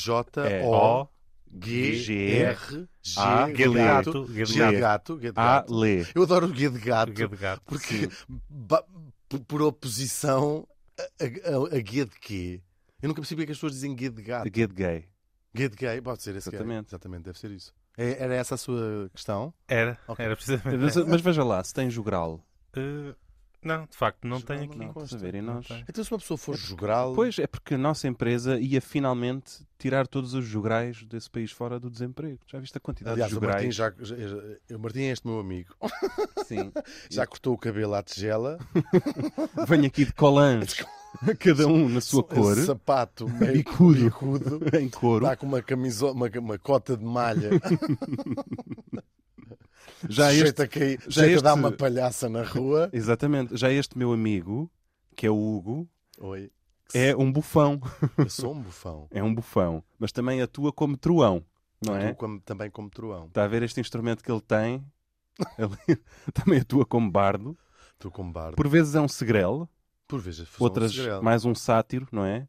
É. 0.49 0.65
A, 3.17 3.47
G 3.49 3.55
G 3.55 3.69
de 3.69 3.75
gato, 3.75 4.27
G 4.33 4.45
de 4.45 4.53
de 4.53 4.59
gato. 4.59 4.79
gato. 4.81 5.15
G 5.21 5.33
de 5.33 5.39
A, 5.39 5.45
gato. 5.61 5.75
lê. 5.75 6.07
Eu 6.15 6.23
adoro 6.23 6.47
o 6.47 6.55
G 6.55 6.69
de 6.71 6.79
gato. 6.79 7.13
G 7.17 7.29
de 7.29 7.37
gato. 7.37 7.63
Porque, 7.67 8.09
ba- 8.49 8.85
por, 9.47 9.63
oposição 9.63 10.67
a, 10.99 11.03
a, 11.25 11.77
a 11.77 11.79
G 11.79 12.05
de 12.05 12.19
quê? 12.21 12.61
Eu 13.03 13.09
nunca 13.09 13.21
percebi 13.21 13.45
que 13.45 13.53
as 13.53 13.59
pessoas 13.59 13.73
dizem 13.73 13.97
G 13.99 14.09
de 14.09 14.23
gato. 14.23 14.45
G 14.47 14.67
de 14.67 14.75
gay. 14.75 15.05
G 15.55 15.69
de 15.69 15.77
gay, 15.77 16.01
pode 16.01 16.23
ser 16.23 16.35
esse 16.37 16.49
gay. 16.51 16.59
Exatamente. 16.59 16.89
Exatamente, 16.89 17.23
deve 17.25 17.39
ser 17.39 17.51
isso. 17.51 17.73
É- 17.99 18.23
Era 18.25 18.35
essa 18.35 18.55
a 18.55 18.59
sua 18.59 19.11
questão? 19.13 19.53
Era, 19.69 19.99
Ok. 20.09 20.25
era 20.25 20.35
precisamente. 20.35 20.79
Mas, 20.79 20.97
mas 20.97 21.21
veja 21.21 21.45
lá, 21.45 21.63
se 21.63 21.75
tem 21.75 21.91
jogral. 21.91 22.41
Eh, 22.75 23.15
não, 23.63 23.87
de 23.87 23.97
facto, 23.97 24.27
não 24.27 24.41
tem 24.41 24.59
não 24.59 24.65
aqui. 24.65 24.85
Estás 24.85 25.15
a 25.15 25.17
ver? 25.19 25.35
E 25.37 25.41
Não 25.43 25.55
nós... 25.55 25.67
Então 25.89 26.03
se 26.05 26.13
uma 26.13 26.19
pessoa 26.19 26.37
for 26.39 26.57
jogral... 26.57 27.15
Pois, 27.15 27.39
é 27.39 27.47
porque 27.47 27.75
a 27.75 27.79
nossa 27.79 28.09
empresa 28.09 28.59
ia 28.59 28.81
finalmente 28.81 29.65
tirar 29.79 30.07
todos 30.07 30.35
os 30.35 30.45
jograis 30.45 31.03
desse 31.05 31.29
país 31.31 31.51
fora 31.51 31.79
do 31.81 31.91
desemprego. 31.91 32.39
Já 32.47 32.59
viste 32.61 32.77
a 32.77 32.81
quantidade 32.81 33.15
Aliás, 33.15 33.33
de 33.33 33.39
o 33.39 33.41
Martim, 33.41 33.71
jograis? 33.71 34.09
já, 34.09 34.17
já- 34.17 34.29
já- 34.69 34.77
o 34.77 34.79
Martim 34.81 35.01
é 35.01 35.11
este 35.13 35.27
meu 35.27 35.39
amigo. 35.41 35.75
Sim. 36.47 36.73
Já 37.11 37.27
cortou 37.27 37.55
o 37.55 37.59
cabelo 37.59 37.95
à 37.95 38.03
tigela. 38.03 38.59
Venho 39.67 39.87
aqui 39.87 40.05
de 40.05 40.13
colãs, 40.13 40.75
cada 41.39 41.67
um 41.67 41.89
na 41.89 42.01
sua 42.01 42.23
cor, 42.25 42.57
Sapato 42.57 43.29
meio 43.29 43.53
Bicudo. 43.55 44.05
bicudo. 44.05 44.61
em 44.79 44.89
couro. 44.89 45.25
Está 45.25 45.37
com 45.37 45.47
uma 45.47 45.63
camisola, 45.63 46.13
uma, 46.13 46.29
uma 46.39 46.59
cota 46.59 46.97
de 46.97 47.05
malha. 47.05 47.51
Já 50.09 50.29
sujeito 50.31 50.47
este, 50.49 50.63
a, 50.63 50.69
cair, 50.69 51.01
já 51.09 51.23
a 51.23 51.27
dar 51.27 51.35
este- 51.35 51.49
uma 51.61 51.73
palhaça 51.73 52.29
na 52.29 52.43
rua. 52.43 52.91
exatamente, 52.95 53.57
já 53.57 53.71
este 53.71 53.97
meu 53.97 54.13
amigo, 54.13 54.71
que 55.17 55.27
é 55.27 55.31
o 55.31 55.37
Hugo, 55.37 55.89
Oi. 56.19 56.51
é 56.95 57.15
um 57.17 57.31
bufão. 57.33 57.81
Eu 58.19 58.29
sou 58.31 58.53
um 58.55 58.61
bufão. 58.63 59.09
É 59.13 59.23
um 59.23 59.35
bufão, 59.35 59.83
mas 59.99 60.13
também 60.13 60.41
atua 60.43 60.73
como 60.73 60.97
truão, 60.97 61.45
não 61.85 61.97
é? 61.97 62.13
Tu 62.13 62.17
como- 62.17 62.41
também 62.41 62.71
como 62.71 62.89
truão. 62.91 63.27
Está 63.27 63.45
a 63.45 63.49
ver 63.49 63.63
este 63.63 63.81
instrumento 63.81 64.23
que 64.23 64.31
ele 64.31 64.41
tem? 64.41 64.85
Ele 65.59 65.71
também 66.35 66.61
atua 66.61 66.85
como 66.85 67.11
bardo. 67.11 67.57
Tu 67.99 68.11
como 68.11 68.33
bardo. 68.33 68.57
Por 68.57 68.69
vezes 68.69 68.95
é 68.95 69.01
um 69.01 69.09
segrel, 69.09 69.69
Por 70.09 70.21
vezes 70.21 70.41
um 70.41 70.65
outras 70.65 70.93
segrel. 70.93 71.23
mais 71.23 71.45
um 71.45 71.55
sátiro, 71.55 72.07
não 72.13 72.25
é? 72.25 72.49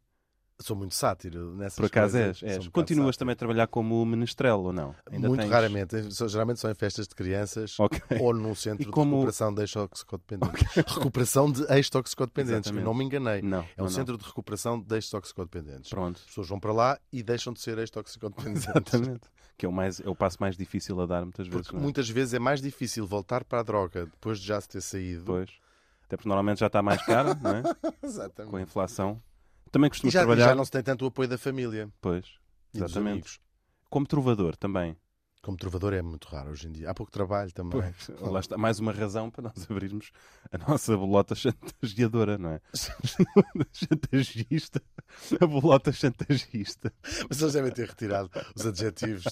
Sou 0.60 0.76
muito 0.76 0.94
sátiro 0.94 1.52
nessas 1.56 1.74
Por 1.76 1.86
acaso 1.86 2.12
coisas. 2.16 2.42
és. 2.44 2.56
És. 2.58 2.66
um 2.68 2.70
Continuas 2.70 3.16
também 3.16 3.32
a 3.32 3.36
trabalhar 3.36 3.66
como 3.66 4.04
menestrel 4.06 4.60
ou 4.60 4.72
não? 4.72 4.94
Ainda 5.10 5.26
Muito 5.26 5.40
tens- 5.40 5.50
raramente. 5.50 5.96
Geralmente 6.28 6.60
são 6.60 6.70
em 6.70 6.74
festas 6.74 7.08
de 7.08 7.14
crianças 7.14 7.74
Ok. 7.80 8.00
ou 8.20 8.32
num 8.32 8.54
centro 8.54 8.88
como- 8.92 9.10
de 9.10 9.16
recuperação 9.16 9.52
de 9.52 9.60
ex-toxicodependentes. 9.62 10.62
Recuperação 10.94 11.50
de 11.50 11.62
ex-toxicodependentes, 11.72 12.70
não 12.70 12.94
me 12.94 13.04
enganei. 13.04 13.42
Não, 13.42 13.58
É 13.58 13.62
um 13.62 13.66
não, 13.78 13.84
não. 13.84 13.88
centro 13.88 14.16
de 14.16 14.24
recuperação 14.24 14.80
de 14.80 14.94
ex-toxicodependentes. 14.94 15.90
Pronto. 15.90 16.18
As 16.20 16.26
pessoas 16.26 16.48
vão 16.48 16.60
para 16.60 16.72
lá 16.72 17.00
e 17.12 17.20
deixam 17.24 17.52
de 17.52 17.60
ser 17.60 17.76
ex-toxicodependentes. 17.78 18.68
Exatamente. 18.68 19.28
Que 19.58 19.66
é 19.66 19.68
o, 19.68 19.72
mais, 19.72 19.98
é 20.00 20.08
o 20.08 20.14
passo 20.14 20.36
mais 20.40 20.56
difícil 20.56 21.00
a 21.00 21.06
dar 21.06 21.22
muitas 21.24 21.48
vezes. 21.48 21.62
Porque 21.66 21.76
é? 21.76 21.80
muitas 21.80 22.08
vezes 22.08 22.32
é 22.32 22.38
mais 22.38 22.60
difícil 22.62 23.04
voltar 23.06 23.42
para 23.42 23.58
a 23.58 23.62
droga 23.64 24.06
depois 24.06 24.38
de 24.38 24.46
já 24.46 24.60
se 24.60 24.68
ter 24.68 24.80
saído. 24.80 25.24
Pois. 25.24 25.50
Até 26.06 26.16
porque 26.16 26.28
normalmente 26.28 26.60
já 26.60 26.66
está 26.68 26.80
mais 26.80 27.04
cara, 27.04 27.34
não 27.34 27.50
é? 27.56 27.62
Exatamente. 28.04 28.50
Com 28.52 28.56
a 28.56 28.62
inflação. 28.62 29.20
Também 29.74 29.88
E 29.88 29.90
costumas 29.90 30.12
já, 30.14 30.20
trabalhar. 30.20 30.44
já 30.44 30.54
não 30.54 30.64
se 30.64 30.70
tem 30.70 30.82
tanto 30.84 31.04
o 31.04 31.08
apoio 31.08 31.28
da 31.28 31.36
família 31.36 31.88
Pois. 32.00 32.26
Exatamente. 32.72 33.40
Como 33.90 34.06
trovador 34.06 34.54
também. 34.56 34.96
Como 35.42 35.56
trovador 35.56 35.92
é 35.92 36.00
muito 36.00 36.28
raro 36.28 36.52
hoje 36.52 36.68
em 36.68 36.72
dia. 36.72 36.88
Há 36.88 36.94
pouco 36.94 37.10
trabalho 37.10 37.52
também. 37.52 37.82
Pois. 37.82 38.08
Lá 38.22 38.38
está. 38.38 38.56
Mais 38.56 38.78
uma 38.78 38.92
razão 38.92 39.32
para 39.32 39.42
nós 39.42 39.68
abrirmos 39.68 40.12
a 40.52 40.58
nossa 40.58 40.96
bolota 40.96 41.34
chantageadora, 41.34 42.38
não 42.38 42.50
é? 42.50 42.60
Chantagista. 43.72 44.80
A 45.40 45.46
bolota 45.46 45.90
chantagista. 45.92 46.92
Mas 47.28 47.42
eles 47.42 47.52
devem 47.52 47.72
ter 47.72 47.88
retirado 47.88 48.30
os 48.54 48.64
adjetivos, 48.64 49.24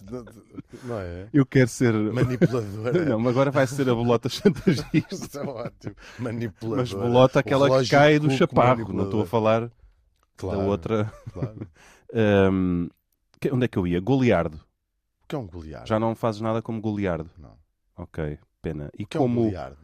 não 0.85 0.99
é? 0.99 1.29
Eu 1.33 1.47
quero 1.47 1.69
ser. 1.69 1.95
Manipuladora. 1.95 3.05
Não, 3.05 3.19
mas 3.21 3.31
agora 3.31 3.51
vai 3.53 3.67
ser 3.69 3.89
a 3.89 3.95
bolota 3.95 4.29
chantagista. 4.29 4.89
Isso 4.93 5.39
é 5.39 5.43
ótimo. 5.43 5.95
Manipuladora. 6.19 6.81
Mas 6.83 6.93
bolota 6.93 7.39
aquela 7.41 7.81
que 7.81 7.89
cai 7.89 8.19
do 8.19 8.29
chaparro. 8.31 8.93
Não 8.93 9.05
estou 9.05 9.23
a 9.23 9.27
falar 9.27 9.71
Claro, 10.37 10.59
da 10.59 10.65
outra. 10.65 11.13
claro. 11.33 11.69
Que- 13.41 13.51
onde 13.51 13.65
é 13.65 13.69
que 13.69 13.77
eu 13.79 13.87
ia? 13.87 14.01
Goliardo. 14.01 14.57
O 15.25 15.27
que 15.29 15.35
é 15.35 15.39
um 15.39 15.47
goleado? 15.47 15.89
Já 15.89 15.99
não 15.99 16.15
fazes 16.15 16.41
nada 16.41 16.63
como 16.63 16.81
Goliardo. 16.81 17.31
Não. 17.39 17.57
Ok, 17.97 18.39
pena. 18.61 18.91
E 18.97 19.03
O 19.05 19.07
que 19.07 19.17
é 19.17 19.21
um 19.21 19.25
como 19.25 19.43
goleado? 19.45 19.77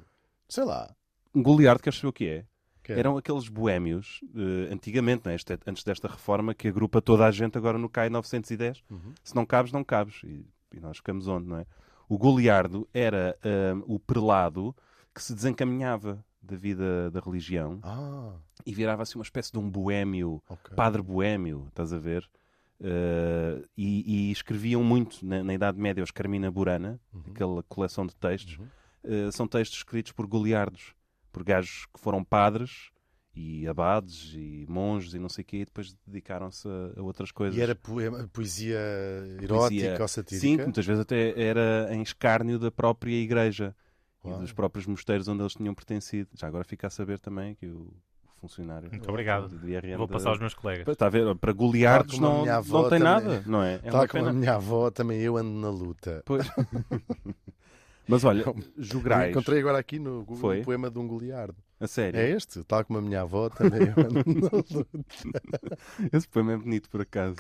Sei 0.49 0.65
lá. 0.65 0.95
um 1.35 1.43
Goliardo, 1.43 1.83
queres 1.83 1.99
saber 1.99 2.09
o 2.09 2.13
que 2.13 2.27
é? 2.29 2.47
Que 2.83 2.93
é? 2.93 2.99
Eram 3.01 3.17
aqueles 3.17 3.49
boémios, 3.49 4.21
eh, 4.35 4.73
antigamente, 4.73 5.27
né, 5.27 5.35
este- 5.35 5.59
antes 5.67 5.83
desta 5.85 6.09
reforma, 6.09 6.55
que 6.55 6.69
agrupa 6.69 7.03
toda 7.03 7.27
a 7.27 7.31
gente 7.31 7.59
agora 7.59 7.77
no 7.79 7.89
CAI 7.89 8.09
910. 8.09 8.83
Uhum. 8.91 9.13
Se 9.25 9.35
não 9.35 9.45
cabes, 9.45 9.73
não 9.73 9.83
cabes. 9.85 10.23
E, 10.25 10.47
e 10.73 10.81
nós 10.81 10.97
ficamos 10.99 11.27
onde, 11.29 11.47
não 11.49 11.59
é? 11.59 11.67
O 12.09 12.17
Goliardo 12.17 12.89
era 12.95 13.37
ahm, 13.45 13.83
o 13.87 13.99
prelado 13.99 14.75
que 15.15 15.23
se 15.23 15.35
desencaminhava 15.35 16.25
da 16.49 16.57
vida 16.57 17.11
da 17.11 17.21
religião 17.21 17.79
Ah, 17.83 18.35
e 18.67 18.75
virava-se 18.75 19.15
uma 19.17 19.23
espécie 19.23 19.53
de 19.53 19.59
um 19.59 19.69
boémio, 19.71 20.43
ok. 20.49 20.75
padre 20.75 21.03
boémio, 21.03 21.67
estás 21.69 21.93
a 21.93 21.99
ver? 21.99 22.29
Eh, 22.81 23.63
e, 23.77 24.29
e 24.29 24.33
escreviam 24.33 24.83
muito 24.85 25.25
na, 25.27 25.43
na 25.43 25.53
Idade 25.55 25.79
Média 25.79 26.03
os 26.03 26.11
Carmina 26.11 26.51
Burana, 26.51 27.01
Uhum. 27.13 27.23
aquela 27.31 27.63
coleção 27.65 28.07
de 28.07 28.15
textos. 28.17 28.59
Uhum. 28.59 28.67
Eh, 29.05 29.31
são 29.33 29.47
textos 29.47 29.79
escritos 29.79 30.13
por 30.13 30.27
goliardos, 30.27 30.95
por 31.33 31.43
gajos 31.45 31.87
que 31.93 32.01
foram 32.01 32.23
padres 32.25 32.91
e 33.35 33.67
abades 33.69 34.33
e 34.35 34.65
monges 34.69 35.15
e 35.15 35.19
não 35.19 35.29
sei 35.29 35.43
o 35.43 35.45
quê, 35.45 35.57
e 35.59 35.65
depois 35.65 35.97
dedicaram-se 36.07 36.67
a, 36.69 37.01
a 37.01 37.03
outras 37.03 37.31
coisas. 37.33 37.59
E 37.59 37.63
era 37.63 37.75
poema- 37.75 38.29
poesia 38.33 38.79
erótica 39.41 39.69
Poesia- 39.69 39.97
ou 40.01 40.09
satírica? 40.09 40.41
Sim, 40.47 40.57
que 40.57 40.63
muitas 40.65 40.87
vezes 40.87 41.01
até 41.03 41.41
era 41.41 41.89
em 41.93 42.03
escárnio 42.03 42.59
da 42.59 42.71
própria 42.71 43.15
igreja 43.15 43.75
Uau. 44.25 44.37
e 44.37 44.41
dos 44.41 44.53
próprios 44.53 44.87
mosteiros 44.87 45.29
onde 45.29 45.43
eles 45.43 45.55
tinham 45.55 45.75
pertencido. 45.75 46.29
Já 46.35 46.47
agora 46.49 46.65
fica 46.65 46.87
a 46.87 46.91
saber 46.91 47.19
também 47.19 47.55
que 47.55 47.67
o 47.67 47.93
funcionário 48.41 48.89
Muito 48.91 49.09
obrigado. 49.09 49.49
Vou 49.97 50.07
da- 50.07 50.13
passar 50.13 50.31
aos 50.31 50.39
meus 50.39 50.55
colegas. 50.55 50.87
Está 50.87 51.07
a 51.07 51.11
ver? 51.11 51.35
Para 51.37 51.51
a 51.51 51.55
não, 52.21 52.45
não 52.45 52.89
tem 52.89 52.99
também. 52.99 52.99
nada, 53.01 53.43
não 53.47 53.63
é? 53.63 53.75
É 53.83 53.91
Tal 53.91 54.09
como 54.09 54.27
a 54.27 54.33
minha 54.33 54.55
avó, 54.55 54.91
também 54.91 55.21
eu 55.21 55.37
ando 55.37 55.51
na 55.51 55.71
luta. 55.71 56.23
Pois. 56.25 56.47
Mas 58.09 58.25
olha, 58.25 58.45
jograis, 58.77 59.31
Encontrei 59.31 59.61
agora 59.61 59.79
aqui 59.79 59.99
no 59.99 60.21
Google 60.25 60.37
Foi? 60.37 60.61
um 60.61 60.65
poema 60.65 60.91
de 60.91 60.99
um 60.99 61.07
goleardo. 61.07 61.57
a 61.79 61.87
sério. 61.87 62.19
É 62.19 62.31
este? 62.31 62.65
Tal 62.65 62.85
como 62.85 62.99
a 62.99 63.03
minha 63.03 63.21
avó, 63.21 63.49
também. 63.51 63.81
Esse 66.13 66.27
poema 66.29 66.53
é 66.53 66.57
bonito, 66.57 66.89
por 66.89 67.03
acaso. 67.03 67.37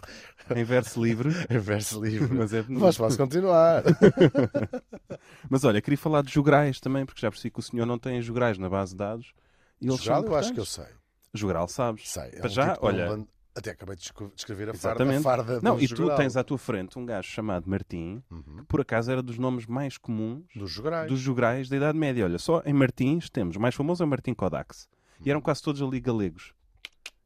Em 0.54 0.64
verso 0.64 1.02
livre, 1.02 1.30
Em 1.50 1.58
verso 1.58 2.02
livre. 2.04 2.34
mas 2.34 2.52
é 2.52 2.62
bonito. 2.62 2.82
Mas 2.82 2.96
posso 2.98 3.16
continuar. 3.16 3.82
Mas 5.48 5.64
olha, 5.64 5.80
queria 5.80 5.96
falar 5.98 6.22
de 6.22 6.32
jograis 6.32 6.80
também, 6.80 7.06
porque 7.06 7.20
já 7.20 7.30
percebi 7.30 7.50
que 7.50 7.60
o 7.60 7.62
senhor 7.62 7.86
não 7.86 7.98
tem 7.98 8.20
jograis 8.20 8.58
na 8.58 8.68
base 8.68 8.92
de 8.92 8.98
dados. 8.98 9.32
E 9.80 9.86
eles 9.86 9.98
Jogral 10.02 10.24
eu 10.24 10.36
acho 10.36 10.52
que 10.52 10.60
eu 10.60 10.66
sei. 10.66 10.84
Jogral, 11.32 11.68
sabes? 11.68 12.10
Sei. 12.10 12.30
É 12.34 12.44
um 12.44 12.48
já, 12.48 12.74
tipo 12.74 12.86
olha- 12.86 13.24
Até 13.58 13.70
acabei 13.72 13.96
de 13.96 14.02
escre- 14.02 14.26
de 14.28 14.32
escrever 14.36 14.68
a 14.70 14.74
farda, 14.74 15.04
a 15.16 15.20
farda 15.20 15.60
Não, 15.60 15.80
e 15.80 15.88
tu 15.88 16.14
tens 16.16 16.36
à 16.36 16.44
tua 16.44 16.56
frente 16.56 16.96
um 16.98 17.04
gajo 17.04 17.28
chamado 17.28 17.68
Martim, 17.68 18.22
Uhum. 18.30 18.58
que 18.58 18.62
por 18.64 18.80
acaso 18.80 19.10
era 19.10 19.20
dos 19.22 19.36
nomes 19.36 19.66
mais 19.66 19.98
comuns 19.98 20.44
Dos 20.54 20.70
jograis. 20.70 21.08
dos 21.10 21.18
jograis 21.18 21.68
da 21.68 21.76
Idade 21.76 21.98
Média. 21.98 22.24
Olha, 22.24 22.38
só 22.38 22.62
em 22.64 22.72
Martins 22.72 23.28
temos, 23.28 23.56
o 23.56 23.60
mais 23.60 23.74
famoso 23.74 24.02
é 24.02 24.06
o 24.06 24.08
Martim 24.08 24.32
Kodax. 24.32 24.88
E 25.18 25.24
Uhum. 25.24 25.30
eram 25.30 25.40
quase 25.40 25.60
todos 25.62 25.82
ali 25.82 25.98
galegos. 25.98 26.52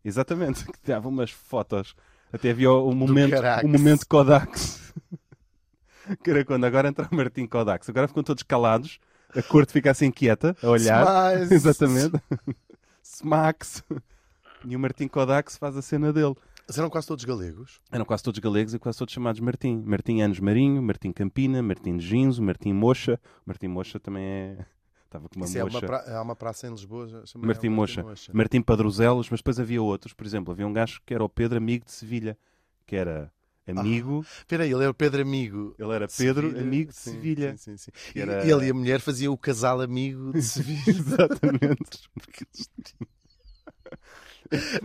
Exatamente, 0.04 0.64
que 0.72 0.78
davam 0.86 1.12
umas 1.12 1.30
fotos. 1.30 1.94
Até 2.32 2.50
havia 2.50 2.70
o, 2.72 2.88
o 2.88 2.94
momento, 2.94 3.34
o 3.62 3.68
momento 3.68 4.06
Kodax. 4.08 4.94
que 6.24 6.30
era 6.30 6.44
quando 6.46 6.64
agora 6.64 6.88
entra 6.88 7.06
o 7.10 7.14
Martim 7.14 7.46
Kodax. 7.46 7.88
Agora 7.90 8.08
ficam 8.08 8.22
todos 8.22 8.42
calados, 8.42 8.98
a 9.36 9.42
corte 9.42 9.70
fica 9.72 9.90
assim 9.90 10.10
quieta, 10.10 10.56
a 10.62 10.66
olhar. 10.68 11.04
Smiles. 11.42 11.50
Exatamente. 11.66 12.22
Smax. 13.02 13.84
E 14.66 14.76
o 14.76 14.78
Martim 14.80 15.08
Kodax 15.08 15.56
faz 15.56 15.76
a 15.76 15.82
cena 15.82 16.12
dele. 16.12 16.34
Mas 16.66 16.78
eram 16.78 16.88
quase 16.88 17.06
todos 17.08 17.24
galegos. 17.24 17.80
Eram 17.90 18.04
quase 18.04 18.22
todos 18.22 18.38
galegos 18.38 18.72
e 18.74 18.78
quase 18.78 18.96
todos 18.98 19.12
chamados 19.12 19.40
Martim. 19.40 19.82
Martim 19.84 20.20
Anos 20.20 20.38
Marinho, 20.40 20.80
Martim 20.82 21.12
Campina, 21.12 21.60
Martim 21.62 21.96
de 21.96 22.06
Ginzo, 22.06 22.42
Martim 22.42 22.72
Mocha. 22.72 23.20
Martim 23.44 23.68
Mocha 23.68 23.98
também 23.98 24.24
é. 24.24 24.66
Estava 25.04 25.28
com 25.28 25.36
uma 25.36 25.44
Isso 25.44 25.58
é 25.58 25.62
mocha. 25.64 25.76
uma 25.78 25.86
pra... 25.86 26.16
Há 26.18 26.22
uma 26.22 26.36
praça 26.36 26.66
em 26.66 26.70
Lisboa. 26.70 27.06
chamada 27.26 27.46
Martim 27.46 27.68
Mocha. 27.68 28.02
Martim 28.32 28.62
Padrozelos, 28.62 29.28
mas 29.28 29.40
depois 29.40 29.60
havia 29.60 29.82
outros. 29.82 30.14
Por 30.14 30.24
exemplo, 30.26 30.52
havia 30.52 30.66
um 30.66 30.72
gajo 30.72 31.00
que 31.04 31.12
era 31.12 31.22
o 31.22 31.28
Pedro 31.28 31.58
Amigo 31.58 31.84
de 31.84 31.92
Sevilha, 31.92 32.38
que 32.86 32.96
era 32.96 33.30
amigo. 33.68 34.24
Espera 34.38 34.64
aí, 34.64 34.72
ele 34.72 34.82
era 34.82 34.90
o 34.90 34.94
Pedro 34.94 35.20
Amigo. 35.20 35.74
Ele 35.78 35.92
era 35.92 36.08
Pedro 36.08 36.46
Sevilha. 36.48 36.62
Amigo 36.62 36.90
de 36.92 36.96
Sim, 36.96 37.10
Sevilha. 37.12 37.56
Sim, 37.58 37.76
sim, 37.76 37.90
era- 38.14 38.46
E 38.46 38.50
ele 38.50 38.66
e 38.66 38.70
a 38.70 38.74
mulher 38.74 39.00
faziam 39.00 39.34
o 39.34 39.36
casal 39.38 39.82
amigo 39.82 40.32
de 40.32 40.40
Sevilha. 40.42 40.82
Exatamente. 40.88 42.08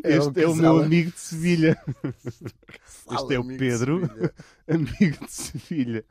É 0.03 0.15
Este 0.17 0.41
é 0.41 0.47
o 0.47 0.51
casal 0.51 0.75
meu 0.75 0.83
amigo. 0.83 1.11
de 1.11 1.19
Sevilha. 1.19 1.77
Este 3.11 3.33
é 3.35 3.39
o 3.39 3.45
Pedro. 3.45 4.01
Amigo 4.67 5.25
de 5.25 5.31
Sevilha. 5.31 6.05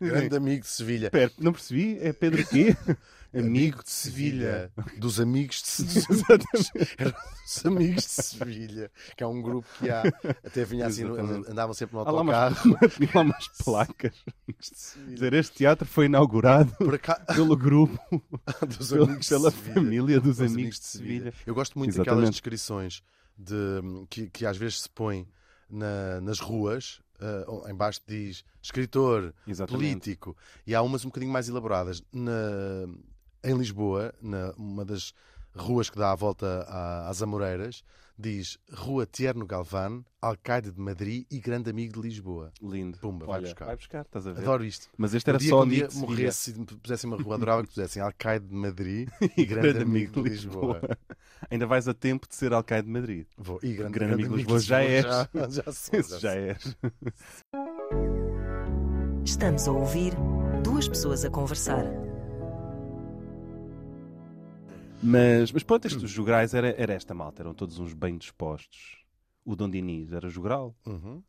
Grande 0.00 0.36
amigo 0.36 0.62
de 0.62 0.68
Sevilha. 0.68 1.06
Espera, 1.06 1.30
não 1.38 1.52
percebi? 1.52 1.98
É 2.00 2.12
Pedro 2.12 2.46
quê? 2.46 2.76
Amigo 3.34 3.82
de 3.82 3.90
Sevilha. 3.90 4.70
Dos 4.98 5.20
amigos 5.20 5.62
de 5.62 5.68
Sevilha. 5.68 6.38
Dos 7.44 7.66
amigos 7.66 8.04
de 8.04 8.10
Sevilha. 8.10 8.90
Que 9.16 9.24
é 9.24 9.26
um 9.26 9.40
grupo 9.40 9.66
que 9.78 9.90
há. 9.90 10.02
Até 10.44 10.64
vinha 10.64 10.86
assim, 10.86 11.04
Exatamente. 11.04 11.50
andavam 11.50 11.74
sempre 11.74 11.96
no 11.96 12.02
Há 12.02 12.10
lá 12.10 12.20
umas, 12.22 12.36
autocarro. 12.36 12.88
tinha 12.96 13.10
lá 13.14 13.20
umas 13.22 13.48
placas. 13.64 14.12
de. 14.48 15.14
Dizer, 15.14 15.32
este 15.34 15.56
teatro 15.56 15.86
foi 15.86 16.06
inaugurado 16.06 16.72
cá, 17.00 17.16
pelo 17.34 17.56
grupo, 17.56 17.98
dos 18.68 18.88
pela, 18.90 19.04
amigos 19.04 19.24
de 19.26 19.28
pela 19.30 19.50
Sevilha. 19.50 19.74
família 19.74 20.20
dos 20.20 20.36
Dos 20.38 20.52
amigos 20.52 20.78
de 20.80 20.86
Sevilha. 20.86 21.34
Eu 21.46 21.54
gosto 21.54 21.78
muito 21.78 21.90
Exatamente. 21.90 22.10
daquelas 22.16 22.30
descrições 22.30 23.02
de, 23.36 23.54
que, 24.10 24.28
que 24.30 24.46
às 24.46 24.56
vezes 24.56 24.82
se 24.82 24.90
põe 24.90 25.26
na- 25.70 26.20
nas 26.20 26.38
ruas, 26.38 27.00
uh, 27.20 27.68
em 27.68 27.74
baixo 27.74 28.00
diz 28.06 28.44
escritor, 28.62 29.34
Exatamente. 29.46 29.88
político, 29.90 30.36
e 30.66 30.74
há 30.74 30.82
umas 30.82 31.04
um 31.04 31.08
bocadinho 31.08 31.32
mais 31.32 31.48
elaboradas. 31.48 32.02
Na, 32.12 32.30
em 33.44 33.56
Lisboa, 33.56 34.12
na, 34.20 34.52
uma 34.56 34.84
das 34.84 35.12
ruas 35.54 35.90
que 35.90 35.98
dá 35.98 36.12
a 36.12 36.14
volta 36.14 36.64
à- 36.68 37.08
às 37.08 37.22
Amoreiras, 37.22 37.84
diz 38.18 38.58
Rua 38.72 39.04
Tierno 39.04 39.44
Galván, 39.46 40.04
Alcaide 40.20 40.70
de 40.70 40.80
Madrid 40.80 41.26
e 41.30 41.40
Grande 41.40 41.70
Amigo 41.70 41.94
de 42.00 42.08
Lisboa. 42.08 42.52
Lindo. 42.62 42.96
Pumba, 42.98 43.26
vai 43.26 43.36
Olha, 43.36 43.44
buscar. 43.46 43.64
vai 43.66 43.76
buscar, 43.76 44.02
estás 44.02 44.26
a 44.26 44.32
ver? 44.32 44.42
Adoro 44.42 44.64
isto. 44.64 44.88
Mas 44.96 45.12
este 45.14 45.28
Um 45.28 45.30
era 45.32 45.38
dia 45.38 45.50
só 45.50 45.56
que 45.62 45.66
um 45.66 45.70
dia 45.70 45.88
morresse 45.94 46.50
e 46.52 46.58
me 46.58 46.64
pusessem 46.66 47.10
uma 47.10 47.20
rua, 47.20 47.34
adorava 47.34 47.62
que 47.62 47.68
pusessem 47.68 48.00
Alcaide 48.00 48.46
de 48.46 48.54
Madrid 48.54 49.08
e 49.36 49.44
Grande, 49.44 49.82
Amigo 49.82 50.22
de 50.22 50.28
Lisboa. 50.30 50.80
Ainda 51.50 51.66
vais 51.66 51.88
a 51.88 51.94
tempo 51.94 52.28
de 52.28 52.34
ser 52.36 52.52
Alcaide 52.52 52.86
de 52.86 52.92
Madrid. 52.92 53.26
Vou. 53.36 53.58
E 53.62 53.72
grande, 53.74 53.92
Grande 53.94 54.14
amigo 54.14 54.30
de 54.30 54.36
Lisboa 54.36 54.60
já 54.60 54.82
és. 54.84 55.04
Já, 55.04 55.28
já 55.50 55.72
sou, 55.72 56.02
já 56.02 56.18
já 56.18 56.20
sou. 56.20 56.30
és. 56.30 56.76
Estamos 59.24 59.66
a 59.66 59.72
ouvir 59.72 60.12
duas 60.62 60.88
pessoas 60.88 61.24
a 61.24 61.30
conversar. 61.30 61.84
Mas, 65.02 65.50
mas 65.52 65.62
pronto, 65.62 65.86
estes 65.86 66.10
jograis 66.10 66.54
era, 66.54 66.74
era 66.78 66.92
esta 66.94 67.14
malta, 67.14 67.42
eram 67.42 67.54
todos 67.54 67.78
uns 67.78 67.92
bem 67.92 68.16
dispostos. 68.16 69.02
O 69.44 69.56
Dom 69.56 69.68
Diniz 69.68 70.12
era 70.12 70.28
jogral, 70.28 70.74
Uhum, 70.86 71.22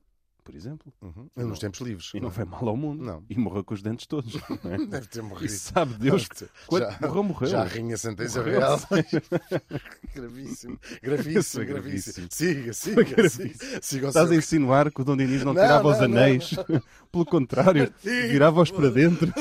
por 0.44 0.54
exemplo, 0.56 0.94
uhum. 1.02 1.30
Nos 1.36 1.60
tempos 1.60 1.80
livres. 1.82 2.12
e 2.14 2.20
não 2.20 2.30
foi 2.30 2.46
mal 2.46 2.68
ao 2.68 2.76
mundo. 2.78 3.04
Não. 3.04 3.24
E 3.30 3.38
morreu 3.38 3.64
com 3.64 3.74
os 3.74 3.82
dentes 3.82 4.06
todos. 4.06 4.36
é? 4.66 4.78
Deve 4.86 5.08
ter 5.08 5.20
E 5.20 5.22
morrido. 5.22 5.52
sabe 5.54 5.94
Deus, 5.96 6.28
ter- 6.28 6.50
quando 6.68 6.84
já, 6.84 6.98
morreu, 7.02 7.24
morreu. 7.24 7.50
já 7.50 7.62
a 7.62 7.66
rinha 7.66 7.98
sentença 7.98 8.40
Morreu, 8.40 8.60
real. 8.60 8.80
Gravíssimo. 10.14 10.80
é 10.92 11.00
Gravíssimo, 11.06 11.66
gravíssimo. 11.66 11.66
gravíssimo. 11.66 12.28
Siga, 12.30 12.74
siga, 12.74 13.04
gravíssimo. 13.04 13.50
siga. 13.50 13.80
Siga 13.82 14.08
Estás 14.10 14.26
a 14.26 14.30
seu... 14.30 14.38
insinuar 14.38 14.92
que 14.92 15.02
o 15.02 15.04
Dom 15.06 15.18
Diniz 15.18 15.44
não, 15.44 15.54
Não, 15.54 15.62
tirava 15.62 15.88
os 15.88 16.00
não, 16.00 16.08
não. 16.08 16.18
anéis? 16.18 16.52
Pelo 17.12 17.26
contrário, 17.26 17.94
virava-os 18.04 18.72
para 18.72 18.90
dentro. 18.90 19.32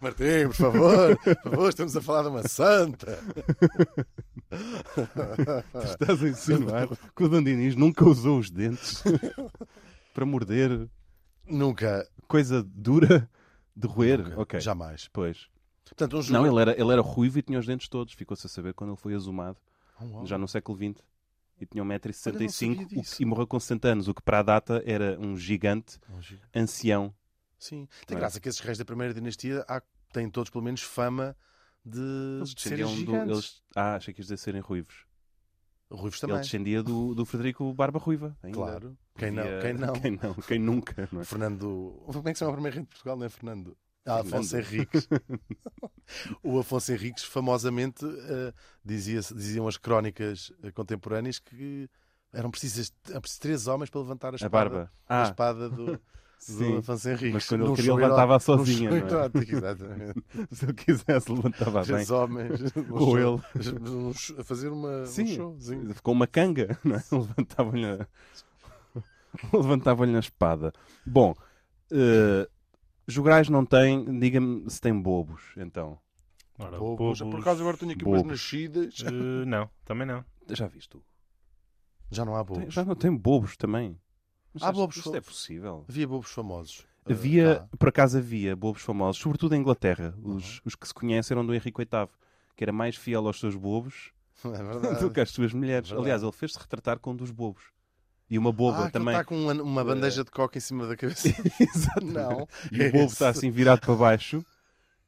Martim, 0.00 0.46
por 0.46 0.54
favor, 0.54 1.16
por 1.18 1.36
favor, 1.50 1.68
estamos 1.68 1.96
a 1.96 2.00
falar 2.00 2.22
de 2.22 2.28
uma 2.28 2.46
santa. 2.48 3.18
Estás 5.84 6.22
a 6.22 6.28
insinuar 6.28 6.88
que 7.16 7.24
o 7.24 7.28
Dom 7.28 7.42
Diniz 7.42 7.74
nunca 7.74 8.04
usou 8.08 8.38
os 8.38 8.50
dentes 8.50 9.02
para 10.14 10.24
morder 10.24 10.88
Nunca. 11.46 12.08
coisa 12.26 12.62
dura 12.62 13.28
de 13.76 13.86
roer? 13.86 14.22
nunca, 14.22 14.40
Ok. 14.40 14.60
Jamais. 14.60 15.08
Pois. 15.12 15.48
Portanto, 15.84 16.16
um 16.16 16.22
jogo... 16.22 16.32
Não, 16.32 16.46
ele 16.50 16.60
era, 16.62 16.80
ele 16.80 16.90
era 16.92 17.02
ruivo 17.02 17.38
e 17.38 17.42
tinha 17.42 17.58
os 17.58 17.66
dentes 17.66 17.88
todos. 17.88 18.14
Ficou-se 18.14 18.46
a 18.46 18.48
saber 18.48 18.72
quando 18.72 18.90
ele 18.90 18.96
foi 19.00 19.14
azumado, 19.14 19.58
Oh, 20.00 20.04
uau. 20.06 20.26
já 20.26 20.38
no 20.38 20.48
século 20.48 20.78
XX. 20.78 21.04
E 21.60 21.66
tinha 21.66 21.82
Olha, 21.84 21.88
não 21.94 21.98
1,65m 22.00 22.48
sabia 22.50 22.72
o 22.84 22.88
que- 22.88 22.94
disso. 22.96 23.22
e 23.22 23.26
morreu 23.26 23.46
com 23.46 23.60
60 23.60 23.88
anos, 23.88 24.08
o 24.08 24.14
que 24.14 24.22
para 24.22 24.38
a 24.40 24.42
data 24.42 24.82
era 24.86 25.18
um 25.20 25.36
gigante 25.36 25.98
ancião. 26.54 27.14
Sim. 27.58 27.86
Tem 28.06 28.16
é? 28.16 28.20
graça 28.20 28.40
que 28.40 28.48
esses 28.48 28.60
reis 28.60 28.76
da 28.78 28.84
primeira 28.84 29.12
dinastia 29.14 29.64
há- 29.68 29.82
têm 30.12 30.28
todos 30.30 30.50
pelo 30.50 30.64
menos 30.64 30.82
fama 30.82 31.36
de, 31.84 32.00
Eles 32.38 32.54
de 32.54 32.60
serem 32.62 32.78
descendiam 32.78 32.88
do. 33.04 33.12
gigantes. 33.12 33.30
Eles... 33.36 33.62
Ah, 33.76 33.94
achei 33.96 34.12
que 34.12 34.20
ias 34.20 34.26
dizer 34.26 34.36
serem 34.38 34.60
ruivos. 34.60 35.06
Ruivos 35.90 36.20
Ele 36.22 36.32
também. 36.32 36.42
descendia 36.42 36.82
do, 36.82 37.14
do 37.14 37.24
Frederico 37.24 37.72
Barba 37.72 37.98
Ruiva. 38.00 38.36
ainda. 38.42 38.56
Claro. 38.56 38.98
Quem 39.16 39.30
não? 39.30 39.44
Quem 39.60 39.72
não? 39.74 39.92
Quem 40.00 40.10
não? 40.22 40.34
Quem 40.34 40.58
nunca? 40.58 41.08
Não 41.12 41.20
é? 41.20 41.24
Fernando. 41.24 42.02
Como 42.06 42.28
é 42.28 42.32
que 42.32 42.38
se 42.38 42.40
chama 42.40 42.50
o 42.50 42.54
primeiro 42.54 42.74
rei 42.76 42.82
de 42.84 42.88
Portugal? 42.90 43.16
Não 43.16 43.26
é 43.26 43.28
Fernando? 43.28 43.76
Ah. 44.06 44.20
Afonso 44.20 44.56
Henriques. 44.56 45.08
o 46.42 46.58
Afonso 46.58 46.92
Henriques, 46.92 47.24
famosamente, 47.24 48.04
eh, 48.04 48.52
dizia 48.84 49.20
diziam 49.20 49.66
as 49.66 49.76
crónicas 49.78 50.52
eh, 50.62 50.70
contemporâneas 50.70 51.38
que 51.38 51.88
eram 52.32 52.50
precisas 52.50 52.92
precisos 53.20 53.38
três 53.38 53.66
homens 53.66 53.88
para 53.88 54.00
levantar 54.00 54.28
a 54.28 54.32
A 54.32 54.36
espada, 54.36 54.50
barba. 54.50 54.92
a 55.08 55.20
Ah, 55.20 55.24
espada 55.24 55.70
do, 55.70 55.86
do 55.96 56.00
sim. 56.38 56.76
Afonso 56.78 57.08
Henriques. 57.08 57.32
Mas 57.32 57.46
quando 57.48 57.64
ele 57.66 57.76
queria, 57.76 57.94
levantava 57.94 58.36
show 58.40 58.56
não 59.86 59.94
é? 60.04 60.12
Se 60.52 60.64
ele 60.66 60.74
quisesse, 60.74 61.32
levantava 61.32 61.78
bem. 61.78 61.84
Três 61.94 62.10
homens. 62.10 62.60
Ou 62.90 63.16
show- 64.12 64.40
a 64.40 64.44
fazer 64.44 64.68
uma, 64.68 65.06
Sim. 65.06 65.22
um 65.22 65.26
showzinho. 65.34 65.94
Ficou 65.94 66.12
uma 66.12 66.26
canga, 66.26 66.78
não 66.84 66.96
é? 66.96 67.02
Levantavam-lhe 67.10 68.06
a... 69.52 69.56
Levantavam-lhe 69.56 70.16
a 70.16 70.20
espada. 70.20 70.72
Bom, 71.06 71.34
eh, 71.92 72.48
jograis 73.06 73.48
não 73.48 73.64
têm, 73.64 74.18
diga-me 74.18 74.68
se 74.70 74.80
tem 74.80 74.98
bobos, 74.98 75.42
então. 75.56 75.98
Ora, 76.58 76.78
Bobos. 76.78 77.18
bobos, 77.18 77.34
Por 77.34 77.40
acaso 77.40 77.60
agora 77.62 77.76
tenho 77.76 77.92
aqui 77.92 78.04
umas 78.04 78.22
Bobos. 78.22 78.40
nascidas. 78.40 79.02
eh, 79.04 79.10
não, 79.44 79.68
também 79.84 80.06
não. 80.06 80.24
Já 80.50 80.66
viste 80.68 80.90
tu? 80.90 81.02
Já 82.10 82.24
não 82.24 82.36
há 82.36 82.44
Tem- 82.44 82.56
bobos. 82.58 82.74
já 82.74 82.84
não 82.84 82.94
tem 82.94 83.14
bobos 83.16 83.56
também. 83.56 83.98
Mas 84.52 84.62
Há 84.62 84.66
isto- 84.66 84.76
bobos 84.76 84.96
Isto 84.96 85.16
é 85.16 85.20
possível. 85.20 85.84
Havia 85.88 86.06
bobos 86.06 86.30
famosos. 86.30 86.86
Ah, 87.06 87.12
Havia, 87.12 87.56
cá. 87.56 87.76
por 87.76 87.88
acaso 87.88 88.18
havia 88.18 88.54
bobos 88.54 88.82
famosos, 88.82 89.20
sobretudo 89.20 89.54
em 89.54 89.58
Inglaterra. 89.60 90.14
Os, 90.22 90.54
Uhum. 90.58 90.60
os 90.66 90.74
que 90.76 90.86
se 90.86 90.94
conhecem 90.94 91.34
eram 91.34 91.44
do 91.44 91.52
Henrique 91.54 91.76
VIII, 91.78 92.08
que 92.56 92.62
era 92.64 92.72
mais 92.72 92.94
fiel 92.94 93.26
aos 93.26 93.40
seus 93.40 93.56
bobos 93.56 94.12
É 94.44 94.48
do 95.02 95.10
que 95.10 95.20
às 95.20 95.30
suas 95.30 95.52
mulheres. 95.52 95.88
Verdade. 95.88 96.04
Aliás, 96.06 96.22
ele 96.22 96.32
fez-se 96.32 96.58
retratar 96.58 97.00
com 97.00 97.10
um 97.10 97.16
dos 97.16 97.32
bobos. 97.32 97.64
E 98.34 98.38
uma 98.38 98.50
boba 98.52 98.86
ah, 98.86 98.90
também. 98.90 99.14
está 99.14 99.24
com 99.24 99.36
uma, 99.36 99.52
uma 99.62 99.84
bandeja 99.84 100.24
de 100.24 100.30
coca 100.32 100.58
em 100.58 100.60
cima 100.60 100.88
da 100.88 100.96
cabeça. 100.96 101.28
Exato. 101.60 102.04
Não. 102.04 102.48
E 102.72 102.82
É 102.82 102.88
o 102.88 102.92
bobo 102.92 103.04
está 103.04 103.28
assim 103.28 103.48
virado 103.48 103.80
para 103.82 103.94
baixo 103.94 104.44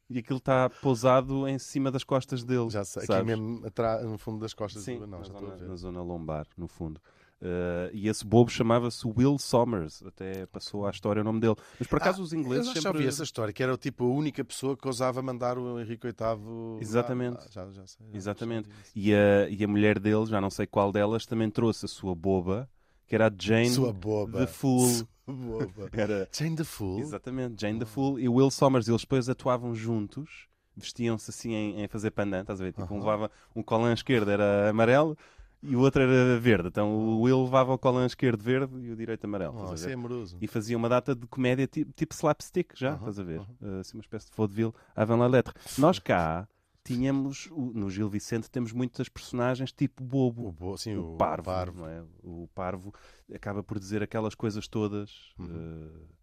e 0.09 0.19
aquilo 0.21 0.39
está 0.39 0.71
pousado 0.71 1.49
em 1.49 1.59
cima 1.59 1.91
das 1.91 2.05
costas 2.05 2.45
dele. 2.45 2.71
Já 2.71 2.85
sei, 2.85 3.03
aqui 3.03 3.25
mesmo 3.25 3.67
atrás, 3.67 4.05
no 4.05 4.17
fundo 4.17 4.39
das 4.39 4.55
costas. 4.55 4.85
Sim, 4.85 5.01
do... 5.01 5.09
Não, 5.09 5.19
na, 5.19 5.25
já 5.25 5.33
zona, 5.33 5.57
ver. 5.57 5.69
na 5.69 5.75
zona 5.75 6.03
lombar, 6.03 6.47
no 6.57 6.69
fundo. 6.69 7.01
Uh, 7.43 7.91
e 7.93 8.09
esse 8.09 8.25
bobo 8.25 8.49
chamava-se 8.49 9.05
Will 9.07 9.39
Somers, 9.39 10.03
até 10.07 10.47
passou 10.47 10.87
à 10.87 10.91
história 10.91 11.21
o 11.21 11.25
nome 11.25 11.41
dele. 11.41 11.57
Mas 11.81 11.89
por 11.89 11.97
acaso 11.97 12.21
Ah, 12.23 12.25
os 12.25 12.33
ingleses 12.33 12.69
Eu 12.69 12.75
já 12.75 12.81
sempre. 12.81 12.99
ouvi 12.99 13.09
essa 13.09 13.25
história, 13.25 13.53
que 13.53 13.61
era 13.63 13.77
tipo 13.77 14.05
a 14.05 14.09
única 14.09 14.45
pessoa 14.45 14.77
que 14.77 14.87
ousava 14.87 15.21
mandar 15.21 15.59
o 15.59 15.81
Henrique 15.81 16.07
VIII. 16.07 16.79
Exatamente. 16.81 17.39
Ah, 17.45 17.49
já, 17.51 17.71
já 17.73 17.87
sei, 17.87 18.07
já- 18.09 18.17
Exatamente. 18.17 18.69
já. 18.69 18.75
E 18.95 19.13
a, 19.13 19.49
e 19.51 19.65
a 19.65 19.69
mulher 19.69 19.99
dele, 19.99 20.25
já 20.27 20.41
não 20.41 20.49
sei 20.49 20.67
qual 20.67 20.91
delas, 20.93 21.27
também 21.27 21.51
trouxe 21.51 21.85
a 21.85 21.89
sua 21.89 22.15
boba, 22.15 22.71
que 23.07 23.15
era 23.15 23.29
a 23.29 23.33
Jane 23.39 23.71
Sua 23.71 23.93
boba. 23.93 24.41
the 24.41 24.47
Fool. 24.47 24.89
Sua 24.89 25.07
boba. 25.27 25.89
Era, 25.95 26.29
Jane 26.33 26.57
the 26.57 26.65
Fool. 26.65 27.01
exatamente, 27.01 27.61
Jane 27.61 27.79
the 27.79 27.85
Fool 27.85 28.19
e 28.19 28.29
Will 28.29 28.51
Somers. 28.51 28.89
Eles 28.89 29.01
depois 29.03 29.29
atuavam 29.29 29.75
juntos, 29.75 30.47
vestiam-se 30.77 31.31
assim 31.31 31.53
em, 31.55 31.83
em 31.83 31.89
fazer 31.89 32.11
pandan, 32.11 32.41
estás 32.43 32.61
a 32.61 32.65
ver? 32.65 32.73
Tipo, 32.73 32.83
um 32.93 32.99
Aham. 32.99 33.05
levava 33.07 33.31
um 33.55 33.63
colã 33.63 33.93
esquerdo 33.93 34.31
era 34.31 34.69
amarelo 34.71 35.17
e 35.63 35.75
o 35.75 35.81
outro 35.81 36.03
era 36.03 36.39
verde. 36.39 36.69
Então 36.69 36.91
o 36.95 37.23
Will 37.23 37.45
levava 37.45 37.73
o 37.73 37.79
colã 37.79 38.07
esquerdo 38.07 38.43
verde 38.43 38.79
e 38.79 38.91
o 38.93 38.97
direito 38.97 39.25
amarelo. 39.25 39.69
Oh, 39.69 39.75
isso 39.75 39.89
é 39.89 39.95
amoroso. 39.95 40.37
E 40.41 40.47
fazia 40.47 40.77
uma 40.77 40.89
data 40.89 41.15
de 41.15 41.27
comédia 41.27 41.67
tipo, 41.67 41.93
tipo 41.93 42.15
slapstick, 42.15 42.73
já, 42.75 42.91
Aham, 42.91 42.99
estás 42.99 43.19
a 43.19 43.23
ver? 43.25 43.41
Uh, 43.41 43.81
assim, 43.81 43.97
uma 43.97 44.03
espécie 44.03 44.31
de 44.31 44.37
vaudeville 44.37 44.73
avant 44.95 45.19
la 45.19 45.27
lettre. 45.27 45.55
Nós 45.79 45.99
cá 46.01 46.47
tínhamos, 46.87 47.49
no 47.51 47.91
Gil 47.91 48.09
Vicente, 48.09 48.49
temos 48.49 48.73
muitas 48.73 49.09
personagens 49.09 49.73
tipo 49.73 50.05
bobo. 50.05 50.47
O, 50.47 50.53
bo... 50.53 50.77
Sim, 50.79 50.97
o, 50.97 51.15
o, 51.15 51.17
parvo, 51.17 51.51
não 51.81 51.89
é? 51.89 52.05
O 52.23 52.49
parvo 52.55 52.95
acaba 53.35 53.63
por 53.63 53.79
dizer 53.79 54.03
aquelas 54.03 54.35
coisas 54.35 54.69
todas, 54.69 55.35
Uhum. 55.39 55.47
uh, 55.47 56.17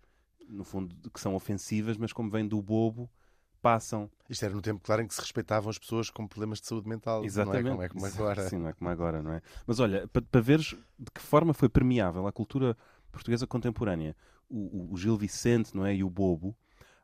no 0.47 0.63
fundo, 0.63 0.95
que 1.09 1.19
são 1.19 1.35
ofensivas, 1.35 1.97
mas 1.97 2.13
como 2.13 2.29
vem 2.29 2.47
do 2.47 2.61
bobo, 2.61 3.09
passam. 3.61 4.09
Isto 4.29 4.45
era 4.45 4.53
no 4.53 4.61
tempo, 4.61 4.81
claro, 4.83 5.01
em 5.01 5.07
que 5.07 5.13
se 5.13 5.21
respeitavam 5.21 5.69
as 5.69 5.77
pessoas 5.77 6.09
com 6.09 6.27
problemas 6.27 6.61
de 6.61 6.67
saúde 6.67 6.87
mental. 6.87 7.23
Exatamente. 7.25 7.63
Não 7.63 7.81
é 7.81 7.89
como, 7.89 8.05
é 8.05 8.11
como 8.11 8.23
agora. 8.23 8.49
Sim, 8.49 8.57
não 8.59 8.69
é 8.69 8.73
como 8.73 8.89
agora, 8.89 9.21
não 9.21 9.33
é? 9.33 9.41
Mas 9.65 9.79
olha, 9.79 10.07
para, 10.07 10.21
para 10.21 10.41
veres 10.41 10.75
de 10.97 11.11
que 11.13 11.21
forma 11.21 11.53
foi 11.53 11.69
permeável 11.69 12.25
a 12.27 12.31
cultura 12.31 12.77
portuguesa 13.11 13.45
contemporânea, 13.45 14.15
o, 14.49 14.57
o, 14.57 14.93
o 14.93 14.97
Gil 14.97 15.17
Vicente, 15.17 15.75
não 15.75 15.85
é? 15.85 15.95
E 15.95 16.03
o 16.03 16.09
Bobo, 16.09 16.55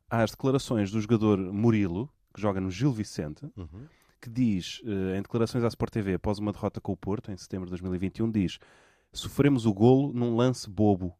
as 0.09 0.31
declarações 0.31 0.91
do 0.91 0.99
jogador 0.99 1.37
Murilo, 1.37 2.11
que 2.39 2.41
joga 2.41 2.61
no 2.61 2.71
Gil 2.71 2.91
Vicente, 2.91 3.45
Uhum. 3.57 3.85
que 4.21 4.29
diz, 4.29 4.81
eh, 4.85 5.17
em 5.17 5.21
declarações 5.21 5.63
à 5.63 5.67
Sport 5.67 5.91
TV, 5.91 6.13
após 6.13 6.39
uma 6.39 6.51
derrota 6.53 6.79
com 6.79 6.93
o 6.93 6.97
Porto, 6.97 7.31
em 7.31 7.37
setembro 7.37 7.65
de 7.65 7.71
2021, 7.71 8.31
diz: 8.31 8.57
Sofremos 9.11 9.65
o 9.65 9.73
golo 9.73 10.13
num 10.13 10.35
lance 10.35 10.69
bobo. 10.69 11.13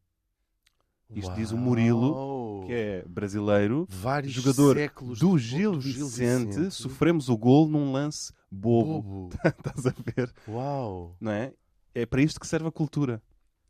Isto 1.12 1.34
diz 1.34 1.50
o 1.50 1.56
Murilo, 1.56 2.12
Uau! 2.12 2.66
que 2.66 2.72
é 2.72 3.04
brasileiro, 3.06 3.84
Vários 3.90 4.32
jogador 4.32 4.76
do 5.18 5.36
Gil, 5.36 5.72
do 5.72 5.80
Gil 5.80 6.06
Vicente, 6.06 6.46
Vicente. 6.56 6.70
sofremos 6.74 7.28
o 7.28 7.36
golo 7.36 7.68
num 7.68 7.90
lance 7.90 8.32
bobo. 8.50 9.02
Bobo. 9.02 9.30
Estás 9.44 9.86
a 9.86 9.94
ver? 10.14 10.32
Uau! 10.46 11.16
Não 11.20 11.32
é? 11.32 11.52
É 11.92 12.06
para 12.06 12.22
isto 12.22 12.38
que 12.38 12.46
serve 12.46 12.68
a 12.68 12.70
cultura. 12.70 13.20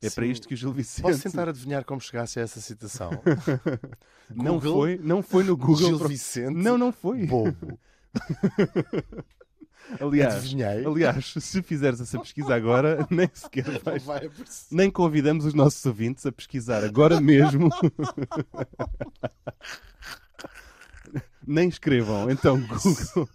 É 0.03 0.09
para 0.09 0.25
Sim. 0.25 0.31
isto 0.33 0.49
que 0.49 0.55
o 0.55 0.57
Gil 0.57 0.73
Vicente. 0.73 1.03
Posso 1.03 1.23
tentar 1.23 1.49
adivinhar 1.49 1.85
como 1.85 2.01
chegasse 2.01 2.39
a 2.39 2.43
essa 2.43 2.61
citação? 2.61 3.11
não 4.35 4.55
Google? 4.55 4.73
foi, 4.75 4.99
não 5.03 5.23
foi 5.23 5.45
no 5.45 5.57
Google. 5.57 5.77
Gil 5.77 5.99
Vicente. 6.09 6.55
Não, 6.57 6.79
não 6.79 6.91
foi. 6.91 7.27
Bobo. 7.27 7.79
Aliás, 10.01 10.35
Adivinhei. 10.37 10.87
aliás, 10.87 11.35
se 11.41 11.63
fizeres 11.63 12.01
essa 12.01 12.19
pesquisa 12.21 12.55
agora, 12.55 13.07
nem 13.11 13.29
sequer 13.35 13.81
vais. 13.81 14.05
vai. 14.05 14.31
Nem 14.71 14.89
convidamos 14.91 15.45
os 15.45 15.53
nossos 15.53 15.85
ouvintes 15.85 16.25
a 16.25 16.31
pesquisar 16.31 16.85
agora 16.85 17.21
mesmo. 17.21 17.69
Nem 21.45 21.69
escrevam, 21.69 22.31
então 22.31 22.61
Google. 22.61 23.29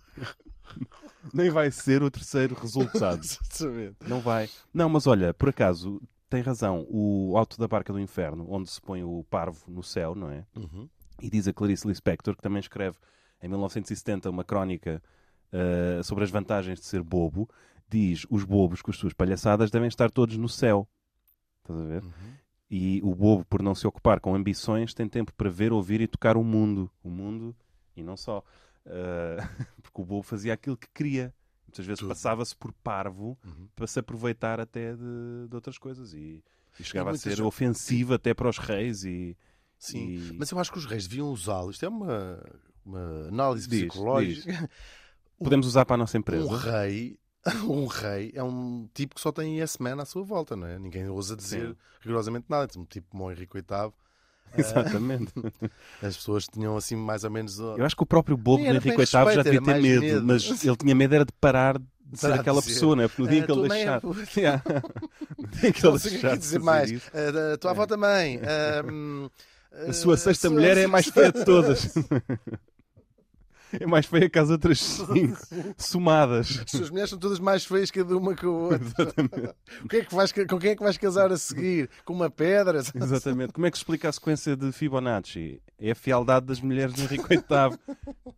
Nem 1.33 1.49
vai 1.49 1.71
ser 1.71 2.01
o 2.03 2.11
terceiro 2.11 2.55
resultado. 2.55 3.21
Exatamente. 3.23 3.97
Não 4.07 4.21
vai. 4.21 4.49
Não, 4.73 4.87
mas 4.87 5.07
olha, 5.07 5.33
por 5.33 5.49
acaso, 5.49 6.01
tem 6.29 6.41
razão. 6.41 6.85
O 6.89 7.37
Alto 7.37 7.57
da 7.59 7.67
Barca 7.67 7.93
do 7.93 7.99
Inferno, 7.99 8.45
onde 8.49 8.69
se 8.69 8.81
põe 8.81 9.03
o 9.03 9.23
parvo 9.29 9.63
no 9.67 9.83
céu, 9.83 10.15
não 10.15 10.29
é? 10.29 10.45
Uhum. 10.55 10.89
E 11.21 11.29
diz 11.29 11.47
a 11.47 11.53
Clarice 11.53 11.87
Lispector, 11.87 12.35
que 12.35 12.41
também 12.41 12.59
escreve 12.59 12.97
em 13.41 13.47
1970 13.47 14.29
uma 14.29 14.43
crónica 14.43 15.01
ah, 15.55 16.03
sobre 16.03 16.23
as 16.23 16.29
vantagens 16.29 16.79
de 16.79 16.85
ser 16.85 17.01
bobo, 17.01 17.49
diz 17.89 18.25
os 18.29 18.43
bobos 18.43 18.81
com 18.81 18.91
as 18.91 18.97
suas 18.97 19.13
palhaçadas 19.13 19.71
devem 19.71 19.87
estar 19.87 20.11
todos 20.11 20.37
no 20.37 20.49
céu. 20.49 20.87
Estás 21.61 21.79
a 21.79 21.83
ver? 21.85 22.03
Uhum. 22.03 22.33
E 22.69 22.99
o 23.03 23.13
bobo, 23.15 23.45
por 23.45 23.61
não 23.61 23.73
se 23.73 23.87
ocupar 23.87 24.19
com 24.19 24.35
ambições, 24.35 24.93
tem 24.93 25.07
tempo 25.07 25.31
para 25.33 25.49
ver, 25.49 25.71
ouvir 25.71 26.01
e 26.01 26.07
tocar 26.07 26.35
o 26.35 26.43
mundo. 26.43 26.91
O 27.03 27.09
mundo 27.09 27.55
e 27.95 28.03
não 28.03 28.17
só. 28.17 28.43
Ah, 28.85 29.37
porque 29.81 30.01
o 30.01 30.05
bobo 30.05 30.23
fazia 30.23 30.53
aquilo 30.53 30.75
que 30.75 30.87
queria. 30.93 31.33
Muitas 31.75 31.85
vezes 31.87 32.03
passava-se 32.07 32.55
por 32.55 32.71
parvo 32.71 33.37
Uhum. 33.45 33.67
para 33.75 33.85
se 33.85 33.99
aproveitar 33.99 34.59
até 34.61 34.93
de, 34.93 35.47
de 35.49 35.53
outras 35.55 35.77
coisas. 35.77 36.13
E, 36.13 36.41
e 36.79 36.83
chegava 36.83 37.11
a 37.11 37.17
ser 37.17 37.41
ofensivo 37.41 38.13
até 38.13 38.33
para 38.33 38.47
os 38.47 38.57
reis. 38.57 39.03
E, 39.03 39.37
Sim. 39.77 40.07
e- 40.07 40.35
Mas 40.39 40.49
eu 40.51 40.57
acho 40.59 40.71
que 40.71 40.77
os 40.77 40.85
reis 40.85 41.05
deviam 41.05 41.29
usá-lo. 41.29 41.71
Isto 41.71 41.85
é 41.85 41.89
uma, 41.89 42.41
uma 42.85 43.27
análise 43.27 43.67
Diz, 43.67 43.79
psicológica. 43.87 44.69
podemos 45.37 45.67
usar 45.67 45.83
para 45.85 45.95
a 45.95 45.97
nossa 45.97 46.17
empresa. 46.17 46.45
Um 46.45 46.55
rei, 46.55 47.19
um 47.67 47.85
rei 47.87 48.31
é 48.33 48.41
um 48.43 48.89
tipo 48.93 49.15
que 49.15 49.21
só 49.21 49.33
tem 49.33 49.59
yes 49.59 49.77
man 49.77 50.01
à 50.01 50.05
sua 50.05 50.23
volta, 50.23 50.55
não 50.55 50.65
é? 50.67 50.79
Ninguém 50.79 51.09
ousa 51.09 51.35
dizer 51.35 51.67
Sim. 51.71 51.75
rigorosamente 51.99 52.45
nada. 52.49 52.71
Um 52.79 52.85
tipo 52.85 53.09
como 53.09 53.25
o 53.25 53.31
Henrique 53.31 53.53
VIII. 53.53 53.91
Exatamente. 54.57 55.31
As 56.01 56.15
pessoas 56.15 56.45
tinham 56.47 56.77
assim 56.77 56.95
mais 56.95 57.23
ou 57.23 57.29
menos. 57.31 57.59
uh, 57.59 57.75
Eu 57.77 57.85
acho 57.85 57.95
que 57.95 58.03
o 58.03 58.05
próprio 58.05 58.37
bobo 58.37 58.63
do 58.63 58.67
era 58.69 58.77
Henrique 58.77 58.95
VIII 58.97 59.05
já 59.05 59.41
devia 59.43 59.61
ter 59.61 59.81
medo, 59.81 60.01
medo. 60.01 60.23
mas 60.25 60.43
ele 60.63 60.75
tinha 60.77 60.95
medo 60.95 61.15
era 61.15 61.25
de 61.25 61.33
parar 61.41 61.77
de 61.77 62.19
ser 62.19 62.33
de 62.33 62.39
aquela 62.39 62.61
dizer. 62.61 62.73
pessoa, 62.73 62.95
não 62.95 63.03
é? 63.03 63.07
Porque 63.07 63.21
no 63.23 63.27
dia 63.27 63.43
"Ah, 63.43 63.45
que 63.45 63.51
ele 63.51 63.65
é 63.65 63.69
deixar. 63.69 64.01
puta." 64.01 64.39
Yeah. 64.39 64.63
No 65.37 65.47
dia 65.49 65.71
que 65.73 65.85
ele 65.87 65.95
é 65.95 65.99
deixar 65.99 66.31
de 66.33 66.37
dizer 66.37 66.59
mais. 66.59 66.91
isso. 66.91 67.11
Ah, 67.13 67.53
a 67.53 67.57
tua 67.57 67.71
avó 67.71 67.85
também. 67.85 68.39
Hum, 68.89 69.29
A 69.89 69.93
sua 69.93 70.13
ah, 70.13 70.17
sexta 70.17 70.47
sua 70.47 70.55
mulher 70.55 70.77
é 70.77 70.85
a 70.85 70.87
mais 70.87 71.07
feia 71.07 71.31
de 71.31 71.43
todas. 71.43 71.93
É 73.73 73.85
mais 73.85 74.05
feia 74.05 74.29
que 74.29 74.39
as 74.39 74.49
outras 74.49 74.79
cinco, 75.13 75.39
somadas. 75.77 76.61
As 76.63 76.71
suas 76.71 76.89
mulheres 76.89 77.09
são 77.09 77.19
todas 77.19 77.39
mais 77.39 77.65
feias 77.65 77.91
cada 77.91 78.15
uma 78.15 78.35
com 78.35 78.47
a 78.47 78.51
outra. 78.51 79.55
O 79.83 79.87
que 79.87 79.97
é 79.97 80.05
que 80.05 80.15
vais, 80.15 80.31
com 80.31 80.59
quem 80.59 80.71
é 80.71 80.75
que 80.75 80.83
vais 80.83 80.97
casar 80.97 81.31
a 81.31 81.37
seguir? 81.37 81.89
Com 82.03 82.13
uma 82.13 82.29
pedra? 82.29 82.79
Exatamente. 82.95 83.53
Como 83.53 83.65
é 83.65 83.71
que 83.71 83.77
se 83.77 83.81
explica 83.81 84.09
a 84.09 84.11
sequência 84.11 84.55
de 84.55 84.71
Fibonacci? 84.71 85.61
É 85.79 85.91
a 85.91 85.95
fialdade 85.95 86.45
das 86.45 86.61
mulheres 86.61 86.93
de 86.93 87.03
Henrique 87.03 87.27
VIII. 87.27 87.79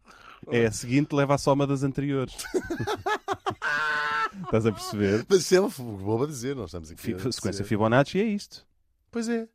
É 0.49 0.67
a 0.67 0.71
seguinte, 0.71 1.13
leva 1.13 1.35
à 1.35 1.37
soma 1.37 1.67
das 1.67 1.83
anteriores. 1.83 2.33
Estás 4.45 4.65
a 4.65 4.71
perceber? 4.71 5.25
Mas 5.27 5.39
isso 5.39 5.55
é 5.55 5.61
um 5.61 5.67
bobo 5.67 6.23
a 6.23 6.27
dizer, 6.27 6.55
não 6.55 6.63
estamos 6.65 6.89
aqui. 6.89 7.13
A 7.13 7.31
sequência. 7.31 7.65
Fibonacci 7.65 8.19
é 8.19 8.23
isto. 8.23 8.65
Pois 9.11 9.27
é. 9.27 9.49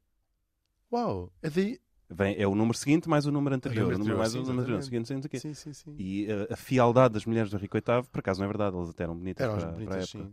Uau. 0.92 1.32
É 1.42 1.48
daí. 1.48 1.80
Vem, 2.14 2.34
é 2.38 2.46
o 2.46 2.54
número 2.54 2.76
seguinte 2.76 3.08
mais 3.08 3.26
o 3.26 3.32
número 3.32 3.54
anterior. 3.54 3.92
O 3.92 3.98
número 3.98 4.18
mais 4.18 4.34
o 4.34 4.38
número 4.42 4.60
anterior. 4.60 4.82
Seguinte, 4.82 5.12
o 5.14 5.28
quê. 5.28 5.38
Sim, 5.38 5.54
sim, 5.54 5.72
sim. 5.72 5.94
E 5.98 6.26
a, 6.30 6.54
a 6.54 6.56
fialdade 6.56 7.14
das 7.14 7.24
mulheres 7.24 7.50
do 7.50 7.56
Henrique 7.56 7.74
VIII, 7.74 8.02
por 8.10 8.18
acaso 8.20 8.40
não 8.40 8.44
é 8.46 8.48
verdade, 8.48 8.76
elas 8.76 8.90
até 8.90 9.04
eram 9.04 9.16
bonitas 9.16 9.44
Eram 9.44 9.54
para, 9.54 9.66
para 9.66 9.70
a 9.70 9.74
bonitas, 9.74 10.14
época. 10.14 10.32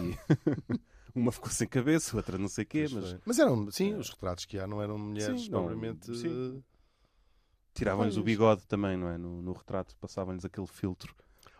E 0.00 0.80
uma 1.14 1.32
ficou 1.32 1.50
sem 1.50 1.66
cabeça, 1.68 2.16
outra 2.16 2.38
não 2.38 2.48
sei 2.48 2.64
o 2.64 2.66
quê, 2.66 2.86
mas. 2.92 3.16
Mas 3.24 3.38
eram, 3.38 3.70
sim, 3.70 3.94
os 3.94 4.10
retratos 4.10 4.44
que 4.44 4.58
há 4.58 4.66
não 4.66 4.82
eram 4.82 4.98
mulheres 4.98 5.42
Sim, 5.42 5.50
propriamente. 5.50 6.16
sim. 6.16 6.62
tiravam-lhes 7.74 8.16
o 8.16 8.22
bigode 8.22 8.66
também, 8.66 8.96
não 8.96 9.08
é? 9.08 9.16
No, 9.18 9.42
no 9.42 9.52
retrato, 9.52 9.96
passavam-lhes 10.00 10.44
aquele 10.44 10.66
filtro. 10.66 11.14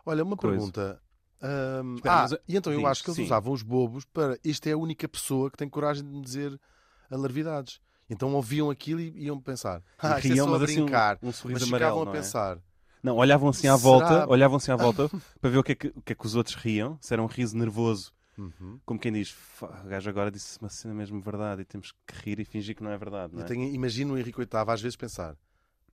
Olha, 0.04 0.22
uma 0.24 0.36
Coisa. 0.36 0.56
pergunta. 0.56 1.02
Ahm, 1.42 1.94
Espera, 1.96 2.14
ah, 2.14 2.22
mas, 2.22 2.32
e 2.46 2.56
então 2.56 2.72
eu 2.72 2.86
acho 2.86 3.02
que 3.02 3.08
eles 3.10 3.16
sim. 3.16 3.24
usavam 3.24 3.52
os 3.52 3.62
bobos 3.62 4.04
para. 4.04 4.38
Isto 4.44 4.66
é 4.68 4.72
a 4.72 4.76
única 4.78 5.08
pessoa 5.08 5.50
que 5.50 5.56
tem 5.56 5.68
coragem 5.68 6.04
de 6.04 6.10
me 6.10 6.20
dizer 6.20 6.60
alarvidades. 7.10 7.80
Então 8.10 8.34
ouviam 8.34 8.68
aquilo 8.70 9.00
e 9.00 9.24
iam 9.26 9.40
pensar. 9.40 9.82
Ah, 9.98 10.18
isto 10.18 10.26
é 10.26 10.34
riam, 10.34 10.46
só 10.46 10.54
a 10.54 10.58
mas 10.58 10.62
assim 10.68 10.80
um- 10.80 10.84
brincar. 10.84 11.18
um, 11.22 11.32
sorriso 11.32 11.60
mas 11.60 11.68
amarelo, 11.68 11.90
ficavam 11.92 12.04
não 12.04 12.12
a 12.12 12.14
é? 12.16 12.18
pensar. 12.18 12.58
Não, 13.02 13.16
olhavam 13.16 13.48
assim 13.48 13.68
à 13.68 13.76
Será? 13.78 13.82
volta, 13.82 14.28
olhavam 14.28 14.56
assim 14.58 14.72
à 14.72 14.76
volta 14.76 15.08
para 15.40 15.48
ver 15.50 15.58
o 15.58 15.62
que, 15.62 15.72
é 15.72 15.74
que, 15.74 15.86
o 15.88 16.02
que 16.02 16.12
é 16.12 16.14
que 16.16 16.26
os 16.26 16.34
outros 16.34 16.56
riam, 16.56 16.98
se 17.00 17.14
era 17.14 17.22
um 17.22 17.26
riso 17.26 17.56
nervoso, 17.56 18.12
Uhum. 18.36 18.80
como 18.86 18.98
quem 18.98 19.12
diz, 19.12 19.30
"Fá, 19.30 19.82
o 19.84 19.88
gajo 19.88 20.08
agora 20.08 20.30
disse 20.30 20.58
uma 20.60 20.68
cena 20.70 20.94
mesmo 20.94 21.20
verdade 21.20 21.60
e 21.62 21.64
temos 21.64 21.92
que 22.06 22.14
rir 22.24 22.40
e 22.40 22.44
fingir 22.44 22.74
que 22.74 22.82
não 22.82 22.90
é 22.90 22.96
verdade, 22.98 23.34
não 23.34 23.42
é? 23.42 23.44
tenho, 23.44 23.68
imagino 23.74 24.14
o 24.14 24.18
Henrique 24.18 24.38
VIII 24.38 24.48
às 24.66 24.80
vezes 24.80 24.96
pensar: 24.96 25.36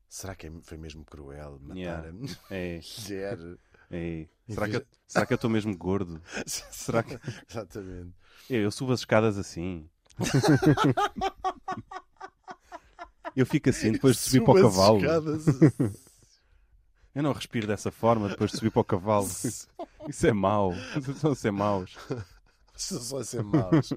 será 0.08 0.34
que 0.34 0.48
é- 0.48 0.52
foi 0.64 0.78
mesmo 0.78 1.04
cruel 1.06 1.60
matar 1.62 1.78
Yeah. 1.78 2.10
a 2.10 2.56
É, 2.56 2.80
mulher? 3.10 3.58
é. 3.92 4.28
E 4.48 4.54
Será, 4.54 4.68
que, 4.70 4.76
eu- 4.78 4.86
será 5.06 5.26
que 5.26 5.34
eu 5.34 5.36
estou 5.36 5.50
mesmo 5.50 5.76
gordo? 5.78 6.22
Será 6.48 7.04
que- 7.04 7.20
Exatamente. 7.50 8.14
Eu, 8.50 8.62
eu 8.62 8.72
subo 8.72 8.94
as 8.94 9.00
escadas 9.02 9.38
assim. 9.38 9.90
Eu 13.38 13.46
fico 13.46 13.70
assim 13.70 13.92
depois 13.92 14.16
de 14.16 14.24
subir 14.24 14.44
para 14.44 14.60
o 14.60 14.62
cavalo. 14.64 15.02
Eu 17.14 17.24
não 17.24 17.34
respiro 17.34 17.66
dessa 17.66 17.92
forma 17.92 18.30
depois 18.30 18.52
de 18.52 18.58
subir 18.58 18.72
para 18.72 18.82
o 18.82 18.84
cavalo. 18.84 19.28
Isso 20.10 20.28
é 20.28 20.34
mau. 20.34 20.74
Estão 20.96 21.32
a 21.32 21.36
ser 21.36 21.52
maus. 21.52 21.98
Só 22.76 23.20
a 23.20 23.24
ser 23.24 23.44
maus. 23.44 23.94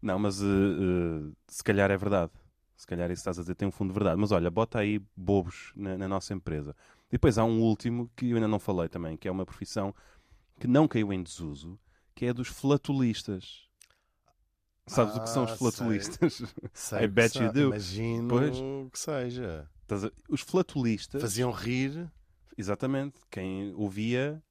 Não, 0.00 0.18
mas 0.18 0.42
eh, 0.42 0.44
eh, 0.44 1.32
se 1.48 1.62
calhar 1.62 1.90
é 1.90 1.96
verdade. 1.96 2.32
Se 2.76 2.86
calhar 2.86 3.08
isso 3.12 3.20
estás 3.20 3.38
a 3.38 3.42
dizer 3.42 3.54
tem 3.54 3.68
um 3.68 3.70
fundo 3.70 3.92
de 3.92 3.94
verdade. 3.94 4.20
Mas 4.20 4.32
olha, 4.32 4.50
bota 4.50 4.80
aí 4.80 5.00
bobos 5.16 5.72
na, 5.76 5.96
na 5.96 6.08
nossa 6.08 6.34
empresa. 6.34 6.74
E 7.08 7.12
depois 7.12 7.38
há 7.38 7.44
um 7.44 7.60
último 7.60 8.10
que 8.16 8.30
eu 8.30 8.36
ainda 8.36 8.48
não 8.48 8.58
falei 8.58 8.88
também, 8.88 9.16
que 9.16 9.28
é 9.28 9.30
uma 9.30 9.46
profissão 9.46 9.94
que 10.58 10.66
não 10.66 10.88
caiu 10.88 11.12
em 11.12 11.22
desuso, 11.22 11.78
que 12.14 12.26
é 12.26 12.30
a 12.30 12.32
dos 12.32 12.48
flatulistas. 12.48 13.68
Sabes 14.86 15.16
o 15.16 15.20
que 15.22 15.28
são 15.28 15.44
os 15.44 15.52
Ah, 15.52 15.56
flatulistas? 15.56 16.42
Sei 16.72 16.98
I 16.98 17.00
que 17.02 17.08
bet 17.08 17.38
you 17.38 17.52
do. 17.52 17.60
Imagino 17.68 18.28
Pois. 18.28 18.56
que 18.92 18.98
seja. 18.98 19.68
Os 20.28 20.40
flatulistas, 20.40 21.20
Faziam 21.20 21.50
rir. 21.50 22.10
exatamente, 22.56 23.20
quem 23.30 23.72
ouvia, 23.74 24.42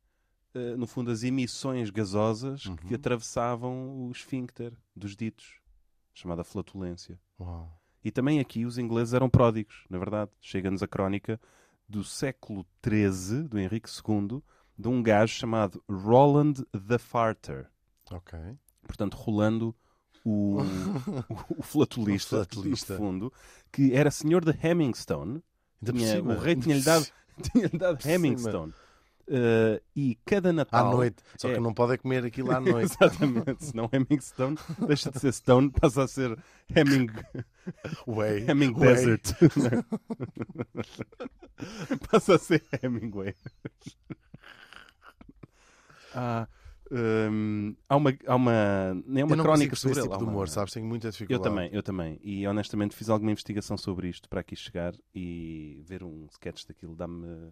eh, 0.53 0.75
no 0.75 0.85
fundo, 0.85 1.09
as 1.11 1.23
emissões 1.23 1.89
gasosas 1.89 2.63
que 2.63 2.69
Uhum. 2.89 2.95
atravessavam 2.95 4.07
o 4.07 4.11
esfíncter 4.11 4.71
dos 4.95 5.15
ditos, 5.15 5.59
chamada 6.13 6.43
flatulência. 6.43 7.19
Uau. 7.39 7.75
E 8.03 8.11
também 8.11 8.39
aqui 8.39 8.65
os 8.65 8.77
ingleses 8.77 9.13
eram 9.13 9.29
pródigos, 9.29 9.85
na 9.89 9.97
verdade. 9.97 10.31
Chega-nos 10.39 10.81
a 10.83 10.87
crónica 10.87 11.39
do 11.89 12.03
século 12.03 12.65
XIII, 12.85 13.43
do 13.47 13.59
Henrique 13.59 13.89
II, 13.89 14.41
de 14.77 14.87
um 14.87 15.01
gajo 15.03 15.33
chamado 15.33 15.83
Roland 15.89 16.53
the 16.87 16.97
Farter. 16.97 17.67
Ok. 18.11 18.37
Portanto, 18.87 19.15
rolando 19.15 19.75
o, 20.25 20.61
o, 21.57 21.63
flatulista, 21.63 22.35
O 22.35 22.39
flatulista. 22.45 22.95
fundo, 22.97 23.31
que 23.71 23.93
era 23.95 24.11
senhor 24.11 24.43
de 24.45 24.51
Hemmingstone. 24.65 25.41
Ainda 25.81 25.93
por 25.93 25.99
Tinha- 25.99 26.21
o 26.23 26.37
rei 26.39 26.55
tinha-lhe 26.55 26.83
dado, 26.83 27.07
tinha 27.51 27.69
dado. 27.69 28.07
Hemmingstone. 28.07 28.73
Uh, 29.27 29.79
e 29.95 30.15
cada 30.25 30.49
À 30.49 30.53
Natal. 30.53 30.91
noite. 30.93 31.23
Só 31.37 31.49
é- 31.49 31.53
que 31.53 31.59
não 31.61 31.73
pode 31.73 31.93
é 31.93 31.97
comer 31.97 32.25
aquilo 32.25 32.51
à 32.51 32.59
noite. 32.59 32.91
Exatamente. 32.91 33.63
Se 33.65 33.73
não 33.75 33.89
Hemming 33.91 34.19
Stone, 34.19 34.57
deixa 34.85 35.09
de 35.09 35.19
ser 35.19 35.31
Stone, 35.31 35.69
passa 35.71 36.03
a 36.03 36.07
ser 36.07 36.37
Hemming, 36.75 37.07
Way. 38.05 38.45
Hemming 38.49 38.73
Way. 38.73 38.95
Desert. 38.95 39.33
passa 42.11 42.35
a 42.35 42.39
ser 42.39 42.61
Hemingway. 42.83 43.33
Há, 46.13 46.47
hum, 46.91 47.75
há 47.91 47.95
uma, 47.97 48.13
há 48.27 48.35
uma, 48.35 49.03
nem 49.05 49.21
é 49.21 49.25
uma 49.25 49.35
eu 49.35 49.41
crónica 49.43 49.75
sobre 49.75 49.91
esse 49.91 50.01
ele. 50.01 50.07
tipo 50.07 50.17
de 50.17 50.23
uma- 50.23 50.31
humor, 50.31 50.47
sabes? 50.49 50.73
Tenho 50.73 50.85
muita 50.85 51.07
Eu 51.07 51.11
dificuldade. 51.11 51.43
também, 51.43 51.69
eu 51.73 51.83
também. 51.83 52.19
E 52.23 52.47
honestamente 52.47 52.95
fiz 52.95 53.09
alguma 53.09 53.31
investigação 53.31 53.77
sobre 53.77 54.07
isto 54.09 54.29
para 54.29 54.39
aqui 54.41 54.55
chegar 54.55 54.93
e 55.13 55.81
ver 55.85 56.03
um 56.03 56.25
sketch 56.31 56.65
daquilo 56.67 56.95
dá-me. 56.95 57.51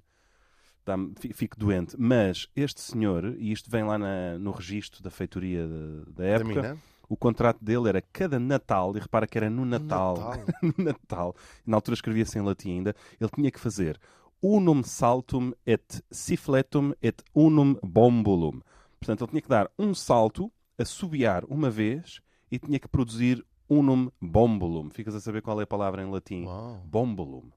fi- 1.20 1.34
Fico 1.34 1.58
doente. 1.60 1.96
Mas 2.00 2.48
este 2.56 2.82
senhor, 2.82 3.36
e 3.38 3.52
isto 3.52 3.70
vem 3.70 3.84
lá 3.84 3.98
na- 3.98 4.40
no 4.40 4.52
registro 4.52 5.04
da 5.04 5.10
feitoria 5.12 5.68
da, 5.68 5.76
da 6.08 6.24
Da 6.24 6.26
época, 6.26 6.62
mina? 6.62 6.78
o 7.08 7.16
contrato 7.16 7.64
dele 7.64 7.90
era 7.90 8.02
cada 8.02 8.40
Natal, 8.40 8.96
e 8.96 9.00
repara 9.00 9.28
que 9.28 9.38
era 9.38 9.50
no 9.50 9.66
Natal, 9.66 10.18
Natal. 10.18 10.44
no 10.78 10.84
Natal, 10.84 11.36
na 11.66 11.78
altura 11.78 11.94
escrevia-se 11.96 12.40
em 12.40 12.42
latim 12.42 12.70
ainda, 12.72 12.96
ele 13.20 13.30
tinha 13.36 13.52
que 13.52 13.60
fazer 13.60 14.00
unum 14.42 14.82
saltum 14.84 15.52
et 15.66 16.02
siffletum 16.10 16.94
et 17.04 17.22
unum 17.36 17.76
bombulum. 17.84 18.62
Portanto, 19.00 19.22
ele 19.24 19.30
tinha 19.32 19.42
que 19.42 19.50
dar 19.50 19.70
um 19.78 19.94
salto, 19.94 20.52
assobiar 20.78 21.46
uma 21.46 21.70
vez 21.70 22.22
e 22.52 22.60
tinha 22.60 22.80
que 22.80 22.88
produzir 22.88 23.46
unum 23.70 24.10
bombulum. 24.22 24.90
Ficas 24.90 25.16
a 25.16 25.20
saber 25.22 25.42
qual 25.42 25.60
é 25.60 25.64
a 25.64 25.68
palavra 25.68 26.02
em 26.04 26.10
latim? 26.10 26.46
Uau. 26.46 26.82
Bombulum. 26.86 27.50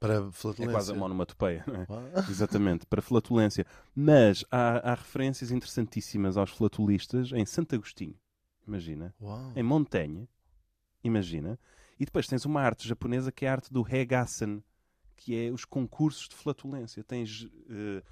Para 0.00 0.14
É 0.14 0.30
flatulência. 0.32 0.72
quase 0.72 0.92
uma 0.92 1.06
onomatopeia, 1.06 1.64
não 1.66 1.74
é? 2.06 2.20
Exatamente, 2.30 2.86
para 2.86 3.02
flatulência. 3.02 3.66
Mas 3.94 4.44
há, 4.50 4.92
há 4.92 4.94
referências 4.94 5.50
interessantíssimas 5.50 6.36
aos 6.36 6.50
flatulistas 6.50 7.32
em 7.32 7.44
Santo 7.44 7.74
Agostinho. 7.74 8.14
Imagina 8.66 9.14
Uau. 9.20 9.52
em 9.56 9.62
Montanha, 9.62 10.28
imagina, 11.02 11.58
e 11.98 12.04
depois 12.04 12.26
tens 12.28 12.44
uma 12.44 12.60
arte 12.60 12.86
japonesa 12.86 13.32
que 13.32 13.44
é 13.44 13.48
a 13.48 13.52
arte 13.52 13.72
do 13.72 13.84
Hegassen, 13.86 14.62
que 15.16 15.34
é 15.36 15.50
os 15.50 15.64
concursos 15.64 16.28
de 16.28 16.36
flatulência. 16.36 17.02
Tens 17.02 17.48
eh, 17.68 18.02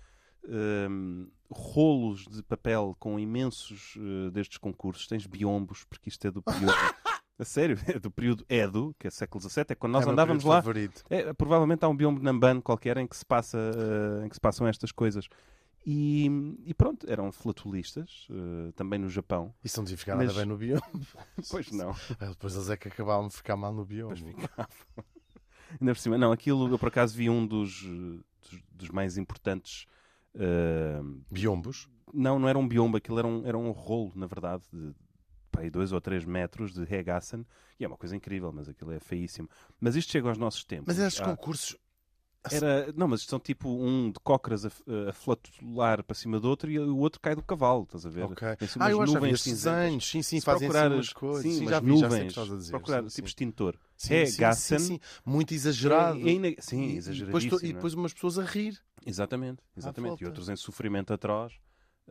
ehm, 0.49 1.27
rolos 1.51 2.25
de 2.27 2.43
papel 2.43 2.97
com 2.99 3.19
imensos 3.19 3.95
eh, 3.99 4.31
destes 4.31 4.59
concursos, 4.59 5.07
tens 5.07 5.27
biombos, 5.27 5.85
porque 5.85 6.09
isto 6.09 6.27
é 6.27 6.31
do 6.31 6.43
período. 6.43 6.73
a 7.39 7.45
sério, 7.45 7.79
é 7.87 7.99
do 7.99 8.11
período 8.11 8.45
Edo, 8.49 8.95
que 8.99 9.07
é 9.07 9.11
século 9.11 9.43
XVII, 9.49 9.65
é 9.71 9.75
quando 9.75 9.93
nós 9.93 10.07
É 10.07 10.11
andávamos 10.11 10.43
lá. 10.45 10.57
Favorito. 10.57 11.03
É, 11.11 11.33
provavelmente 11.33 11.85
há 11.85 11.89
um 11.89 11.97
biombo 11.97 12.23
Namban 12.23 12.61
qualquer 12.61 12.97
em 12.97 13.07
que 13.07 13.17
se, 13.17 13.25
passa, 13.27 13.59
eh, 13.59 14.27
em 14.27 14.29
que 14.29 14.35
se 14.37 14.41
passam 14.41 14.67
estas 14.67 14.91
coisas. 14.93 15.29
E, 15.89 16.27
e 16.65 16.75
pronto, 16.75 17.07
eram 17.09 17.31
flatulistas, 17.31 18.27
eh, 18.29 18.73
também 18.75 18.99
no 18.99 19.09
Japão. 19.09 19.55
Isso 19.63 19.77
não 19.79 19.85
devia 19.85 19.99
ficar 19.99 20.17
Mas- 20.17 20.27
nada 20.29 20.39
bem 20.41 20.47
no 20.49 20.57
bioma. 20.57 20.83
Pois 21.49 21.71
não. 21.71 21.91
Ah, 22.19 22.27
Depois 22.31 22.55
eles 22.57 22.71
é 22.71 22.77
que 22.77 22.89
acabavam 22.89 23.29
de 23.29 23.35
ficar 23.37 23.57
mal 23.57 23.73
no 23.73 23.85
bioma. 23.85 24.15
Depois 24.15 24.35
ficavam. 24.35 24.67
Ainda 25.81 25.95
por 25.95 25.99
cima, 25.99 26.19
não, 26.19 26.33
aquilo 26.33 26.69
eu 26.69 26.79
por 26.79 26.89
acaso 26.89 27.17
vi 27.17 27.29
um 27.31 27.47
dos, 27.47 27.83
dos, 27.83 28.63
dos 28.73 28.89
mais 28.91 29.17
importantes. 29.19 29.87
Eh, 30.39 31.01
Biombos? 31.31 31.89
não, 32.13 32.39
não 32.39 32.49
era 32.49 32.59
um 32.59 32.67
biombo, 32.67 32.97
aquilo 32.97 33.19
era 33.19 33.27
um, 33.27 33.47
era 33.47 33.59
um 33.59 33.71
rolo, 33.71 34.13
na 34.15 34.27
verdade, 34.27 34.63
de 34.73 34.95
pá, 35.51 35.61
dois 35.71 35.93
ou 35.93 36.01
três 36.01 36.25
metros 36.25 36.73
de 36.73 36.83
Hegassen. 36.83 37.45
E 37.79 37.85
é 37.85 37.89
uma 37.89 37.97
coisa 37.97 38.17
incrível, 38.17 38.53
mas 38.53 38.69
aquilo 38.69 38.93
é 38.93 38.99
feíssimo. 39.01 39.49
Mas 39.81 39.97
isto 39.97 40.13
chega 40.13 40.29
aos 40.29 40.39
nossos 40.39 40.65
tempos. 40.65 40.87
Mas 40.89 40.99
esses 40.99 41.21
Há- 41.21 41.25
concursos. 41.25 41.77
Era, 42.49 42.93
não, 42.93 43.09
mas 43.09 43.23
são 43.23 43.41
tipo 43.41 43.69
um 43.69 44.13
de 44.13 44.21
cócoras 44.21 44.65
a, 44.65 44.71
a 45.09 45.13
flatular 45.13 46.05
para 46.05 46.15
cima 46.15 46.39
do 46.39 46.49
outro 46.49 46.71
e 46.71 46.79
o 46.79 46.97
outro 46.99 47.21
cai 47.21 47.35
do 47.35 47.43
cavalo, 47.43 47.83
estás 47.83 48.07
a 48.07 48.09
ver? 48.09 48.25
Ok. 48.25 48.57
Tem 48.57 48.69
assim 48.69 48.79
Ah, 48.79 48.89
eu 48.89 49.03
acho 49.03 49.13
que 49.13 49.19
nuvens 49.19 49.41
cinzentas. 49.41 49.79
desenhos. 49.81 50.11
Sim, 50.11 50.23
sim, 50.23 50.41
fazem 50.41 50.69
assim 50.69 50.87
umas 50.87 51.13
coisas. 51.13 51.43
sim, 51.43 51.59
Sim, 51.59 51.67
já 51.67 51.81
vi, 51.81 51.97
já 51.97 51.97
sei 51.97 52.07
o 52.07 52.09
que 52.09 52.13
nuvens, 52.13 52.29
estás 52.31 52.53
a 52.53 52.57
dizer. 52.57 52.71
procurar, 52.71 53.03
sim, 53.03 53.09
tipo 53.09 53.23
sim. 53.23 53.27
extintor. 53.27 53.77
Sim, 53.97 54.15
É 54.15 54.27
sim, 54.27 54.53
sim, 54.53 54.79
sim, 54.79 55.01
Muito 55.25 55.53
exagerado. 55.55 56.19
É- 56.29 56.31
é 56.57 56.57
Sim, 56.61 56.83
E- 56.83 56.93
e 56.93 56.97
exageradíssimo. 56.99 57.51
depois, 57.51 57.63
e 57.63 57.67
é? 57.67 57.73
depois 57.73 57.95
umas 57.95 58.15
pessoas 58.15 58.39
a 58.39 58.45
rir. 58.45 58.79
Exatamente, 59.07 59.63
exatamente. 59.77 60.23
E 60.23 60.27
outros 60.27 60.49
em 60.49 60.57
sofrimento 60.57 61.13
atroz. 61.13 61.55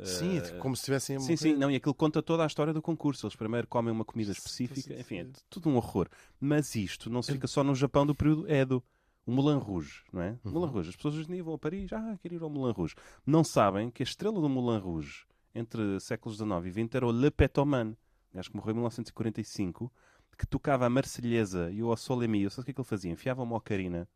Sim, 0.04 0.40
Eh, 0.40 0.58
como 0.60 0.76
se 0.76 0.82
estivessem 0.82 1.16
a 1.16 1.20
Sim, 1.20 1.38
sim, 1.38 1.56
não, 1.56 1.72
e 1.72 1.76
aquilo 1.76 1.94
conta 1.94 2.22
toda 2.22 2.44
a 2.44 2.48
história 2.48 2.74
do 2.74 2.82
concurso. 2.82 3.26
Eles 3.26 3.36
primeiro 3.36 3.66
comem 3.68 3.94
uma 3.94 4.04
comida 4.04 4.32
específica, 4.32 4.94
sim, 4.94 5.00
enfim, 5.00 5.18
é 5.20 5.24
sim. 5.24 5.32
tudo 5.50 5.70
um 5.70 5.78
horror. 5.78 6.10
Mas 6.40 6.76
isto 6.76 7.10
não 7.10 7.22
se 7.22 7.32
fica 7.32 7.48
só 7.48 7.64
no 7.64 7.74
Japão 7.74 8.06
do 8.06 8.14
período 8.14 8.50
Edo. 8.52 8.84
O 9.26 9.32
Moulin 9.32 9.58
Rouge, 9.58 10.04
não 10.14 10.22
é? 10.22 10.38
Uhum. 10.44 10.52
Moulin 10.52 10.72
Rouge. 10.72 10.90
As 10.90 10.96
pessoas 10.96 11.16
hoje 11.16 11.28
em 11.28 11.34
dia 11.34 11.44
vão 11.44 11.56
a 11.56 11.58
Paris, 11.58 11.92
ah, 11.94 12.16
quero 12.22 12.36
ir 12.36 12.44
ao 12.44 12.50
Moulin 12.50 12.74
Rouge. 12.74 12.94
Não 13.26 13.44
sabem 13.44 13.90
que 13.90 14.04
a 14.04 14.06
estrela 14.06 14.40
do 14.40 14.48
Moulin 14.48 14.80
Rouge 14.80 15.26
entre 15.56 16.00
séculos 16.00 16.38
XIX 16.38 16.66
e 16.66 16.72
XX 16.72 16.96
era 16.96 17.08
o 17.08 17.12
Le 17.12 17.32
Petoman, 17.32 17.96
acho 18.36 18.52
que 18.52 18.56
morreu 18.56 18.74
em 18.74 18.76
1945, 18.76 19.92
que 20.38 20.46
tocava 20.46 20.86
a 20.86 20.90
Marselhesa 20.90 21.72
e 21.72 21.82
o 21.82 21.88
O 21.88 21.96
Sole 21.96 22.28
Mio. 22.28 22.52
Sabe 22.52 22.62
o 22.62 22.66
que 22.66 22.72
é 22.72 22.74
que 22.74 22.82
ele 22.82 22.88
fazia? 22.88 23.12
Enfiava 23.12 23.42
uma 23.42 23.56
ocarina 23.56 24.08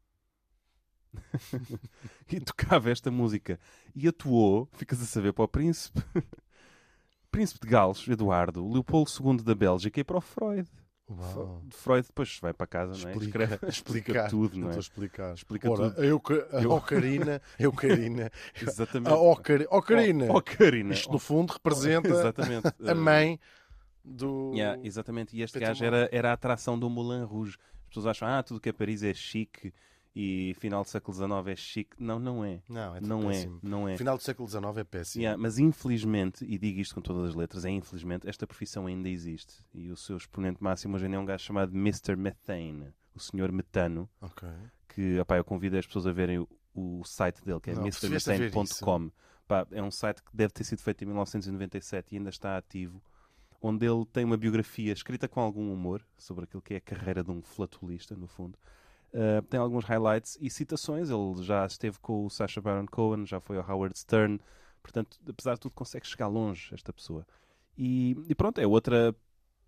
e 2.31 2.39
tocava 2.39 2.89
esta 2.89 3.09
música. 3.11 3.59
E 3.95 4.07
atuou, 4.07 4.67
ficas 4.73 5.01
a 5.01 5.05
saber, 5.05 5.33
para 5.33 5.45
o 5.45 5.47
príncipe. 5.47 6.01
Príncipe 7.31 7.59
de 7.65 7.71
Gales, 7.71 8.07
Eduardo, 8.07 8.67
Leopoldo 8.67 9.09
II 9.23 9.43
da 9.43 9.53
Bélgica 9.53 9.99
e 9.99 10.03
para 10.03 10.17
o 10.17 10.21
Freud. 10.21 10.67
Uau. 11.07 11.63
Freud 11.71 12.05
depois 12.07 12.37
vai 12.41 12.53
para 12.53 12.67
casa, 12.67 12.91
não 13.03 13.09
é? 13.09 13.13
Explica, 13.13 13.43
Escreve, 13.43 13.59
explicar 13.69 14.29
tudo, 14.29 14.57
não 14.59 14.71
é? 14.71 14.77
Explicar. 14.79 15.33
Explica 15.35 15.69
Ora, 15.71 15.89
tudo. 15.91 16.01
A, 16.01 16.05
euca, 16.05 16.47
a 16.51 16.61
Eu- 16.61 16.71
ocarina, 16.71 17.41
a 17.63 17.67
ocarina, 17.67 18.31
Exatamente. 18.59 19.11
a 19.11 19.15
ocari- 19.15 19.67
ocarina. 19.69 20.25
O- 20.25 20.37
Ocarina. 20.37 20.93
Isto, 20.93 21.11
no 21.11 21.19
fundo, 21.19 21.51
representa 21.53 22.09
Exatamente. 22.09 22.67
a 22.87 22.95
mãe 22.95 23.39
do... 24.03 24.51
Yeah, 24.55 24.79
exatamente. 24.83 25.35
E 25.35 25.41
este 25.41 25.53
Peter 25.53 25.67
gajo 25.69 25.83
era, 25.85 26.09
era 26.11 26.29
a 26.31 26.33
atração 26.33 26.77
do 26.79 26.89
Moulin 26.89 27.23
Rouge. 27.23 27.57
As 27.83 27.87
pessoas 27.89 28.05
acham, 28.07 28.27
ah, 28.27 28.41
tudo 28.43 28.59
que 28.59 28.69
é 28.69 28.73
Paris 28.73 29.01
é 29.03 29.13
chique 29.13 29.73
e 30.21 30.53
final 30.55 30.83
do 30.83 30.89
século 30.89 31.15
XIX 31.15 31.47
é 31.47 31.55
chique. 31.55 31.95
Não, 31.97 32.19
não 32.19 32.43
é. 32.43 32.61
Não, 32.67 32.93
é 32.93 32.99
não 32.99 33.27
péssimo. 33.27 33.59
é. 33.63 33.67
Não 33.67 33.87
é. 33.87 33.97
Final 33.97 34.17
do 34.17 34.23
século 34.23 34.49
XIX 34.49 34.65
é 34.75 34.83
péssimo. 34.83 35.23
Yeah, 35.23 35.41
mas 35.41 35.57
infelizmente, 35.57 36.43
e 36.43 36.57
digo 36.57 36.81
isto 36.81 36.93
com 36.93 36.99
todas 36.99 37.29
as 37.29 37.35
letras, 37.35 37.63
é 37.63 37.69
infelizmente, 37.69 38.27
esta 38.27 38.45
profissão 38.45 38.85
ainda 38.85 39.07
existe. 39.07 39.63
E 39.73 39.89
o 39.89 39.95
seu 39.95 40.17
exponente 40.17 40.61
máximo 40.61 40.97
hoje 40.97 41.05
em 41.05 41.07
dia 41.07 41.17
é 41.17 41.21
um 41.21 41.25
gajo 41.25 41.45
chamado 41.45 41.73
Mr. 41.73 42.17
Methane, 42.17 42.93
o 43.15 43.19
senhor 43.19 43.49
metano, 43.49 44.09
que 44.89 45.17
opá, 45.21 45.37
eu 45.37 45.45
convido 45.45 45.77
as 45.77 45.85
pessoas 45.85 46.05
a 46.05 46.11
verem 46.11 46.39
o, 46.39 46.49
o 46.75 47.01
site 47.05 47.41
dele, 47.45 47.61
que 47.61 47.69
é 47.69 47.73
mrmethane.com. 47.73 49.11
É 49.71 49.81
um 49.81 49.89
site 49.89 50.21
que 50.21 50.35
deve 50.35 50.51
ter 50.51 50.65
sido 50.65 50.81
feito 50.81 51.01
em 51.01 51.07
1997 51.07 52.13
e 52.13 52.17
ainda 52.17 52.29
está 52.29 52.57
ativo, 52.57 53.01
onde 53.61 53.85
ele 53.85 54.05
tem 54.05 54.25
uma 54.25 54.35
biografia 54.35 54.91
escrita 54.91 55.29
com 55.29 55.39
algum 55.39 55.71
humor 55.71 56.05
sobre 56.17 56.43
aquilo 56.43 56.61
que 56.61 56.73
é 56.73 56.77
a 56.77 56.81
carreira 56.81 57.23
de 57.23 57.31
um 57.31 57.41
flatulista, 57.41 58.17
no 58.17 58.27
fundo. 58.27 58.59
Uh, 59.13 59.41
tem 59.43 59.59
alguns 59.59 59.85
highlights 59.85 60.37
e 60.39 60.49
citações. 60.49 61.09
Ele 61.09 61.43
já 61.43 61.65
esteve 61.65 61.99
com 61.99 62.25
o 62.25 62.29
Sacha 62.29 62.61
Baron 62.61 62.85
Cohen, 62.85 63.25
já 63.25 63.39
foi 63.39 63.57
ao 63.57 63.69
Howard 63.69 63.97
Stern. 63.97 64.39
Portanto, 64.81 65.19
apesar 65.27 65.55
de 65.55 65.59
tudo, 65.61 65.73
consegue 65.73 66.07
chegar 66.07 66.27
longe 66.27 66.73
esta 66.73 66.93
pessoa. 66.93 67.25
E, 67.77 68.15
e 68.27 68.35
pronto, 68.35 68.59
é 68.59 68.67
outra, 68.67 69.15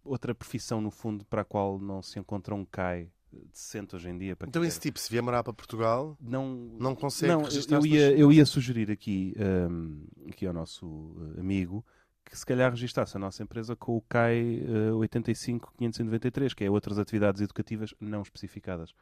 outra 0.04 0.36
profissão, 0.36 0.82
no 0.82 0.92
fundo, 0.92 1.26
para 1.26 1.42
a 1.42 1.46
qual 1.46 1.80
não 1.80 2.02
se 2.02 2.20
encontra 2.20 2.54
um 2.54 2.66
CAI 2.66 3.10
decente 3.52 3.96
hoje 3.96 4.10
em 4.10 4.18
dia. 4.18 4.38
Então 4.46 4.64
esse 4.64 4.80
tipo, 4.80 5.00
se 5.00 5.10
vier 5.10 5.24
morar 5.24 5.44
para 5.44 5.54
Portugal, 5.54 6.18
não, 6.20 6.76
não 6.78 6.96
consegue 6.96 7.32
não, 7.32 7.44
eu- 7.70 7.86
ia, 7.86 8.12
eu 8.12 8.32
ia 8.32 8.46
sugerir 8.46 8.92
aqui, 8.92 9.34
um, 9.40 10.06
aqui 10.28 10.46
ao 10.46 10.54
nosso 10.54 10.86
uh, 10.86 11.40
amigo 11.40 11.86
que 12.26 12.38
se 12.38 12.46
calhar 12.46 12.72
registasse 12.72 13.18
a 13.18 13.20
nossa 13.20 13.44
empresa 13.44 13.76
com 13.76 13.98
o 13.98 14.02
CAI 14.02 14.62
uh, 14.92 14.98
85593, 14.98 16.54
que 16.54 16.64
é 16.64 16.70
outras 16.70 16.98
atividades 16.98 17.42
educativas 17.42 17.94
não 18.00 18.22
especificadas. 18.22 18.94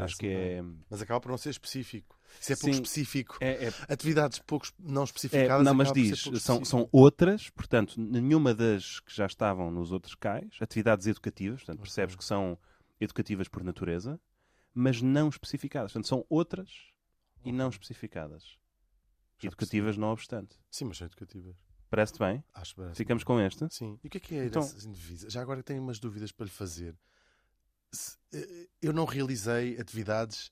Acho 0.00 0.16
que 0.16 0.26
é, 0.26 0.62
Mas 0.88 1.02
acaba 1.02 1.20
por 1.20 1.30
não 1.30 1.38
ser 1.38 1.50
específico. 1.50 2.18
Isso 2.40 2.52
é 2.52 2.56
pouco 2.56 2.74
Sim. 2.74 2.82
específico. 2.82 3.36
é, 3.40 3.66
é 3.66 3.72
Atividades 3.88 4.38
pouco 4.38 4.66
não 4.78 5.02
É, 5.02 5.04
especificadas. 5.04 5.64
não, 5.64 5.74
mas 5.74 5.92
diz, 5.92 6.22
são, 6.40 6.64
são 6.64 6.88
outras, 6.90 7.50
portanto, 7.50 8.00
nenhuma 8.00 8.54
das 8.54 9.00
que 9.00 9.14
já 9.14 9.26
estavam 9.26 9.70
nos 9.70 9.92
outros 9.92 10.14
cais, 10.14 10.56
atividades 10.60 11.06
educativas, 11.06 11.60
portanto, 11.60 11.80
percebes 11.80 12.16
que 12.16 12.24
são 12.24 12.58
educativas 13.00 13.48
por 13.48 13.62
natureza, 13.62 14.18
mas 14.74 15.02
não 15.02 15.28
especificadas. 15.28 15.92
Portanto, 15.92 16.08
são 16.08 16.24
outras 16.28 16.70
e 17.44 17.52
não 17.52 17.68
especificadas. 17.68 18.56
Já 19.38 19.48
Educativas 19.48 19.96
não 19.96 20.08
obstante. 20.08 20.56
Sim, 20.70 20.84
mas 20.86 20.98
são 20.98 21.06
educativas. 21.06 21.56
Parece-te 21.90 22.18
bem? 22.20 22.42
Acho 22.54 22.80
bem. 22.80 22.94
Ficamos 22.94 23.22
com 23.24 23.38
esta? 23.38 23.68
Sim. 23.68 23.98
E 24.02 24.06
o 24.06 24.10
que 24.10 24.16
é 24.16 24.20
que 24.20 24.34
é 24.36 24.46
Então-? 24.46 24.66
Já 25.28 25.42
agora 25.42 25.62
tenho 25.62 25.82
umas 25.82 25.98
dúvidas 25.98 26.32
para 26.32 26.44
lhe 26.44 26.50
fazer. 26.50 26.96
Eh, 28.32 28.68
eu 28.80 28.92
não 28.92 29.04
realizei 29.04 29.78
atividades 29.78 30.50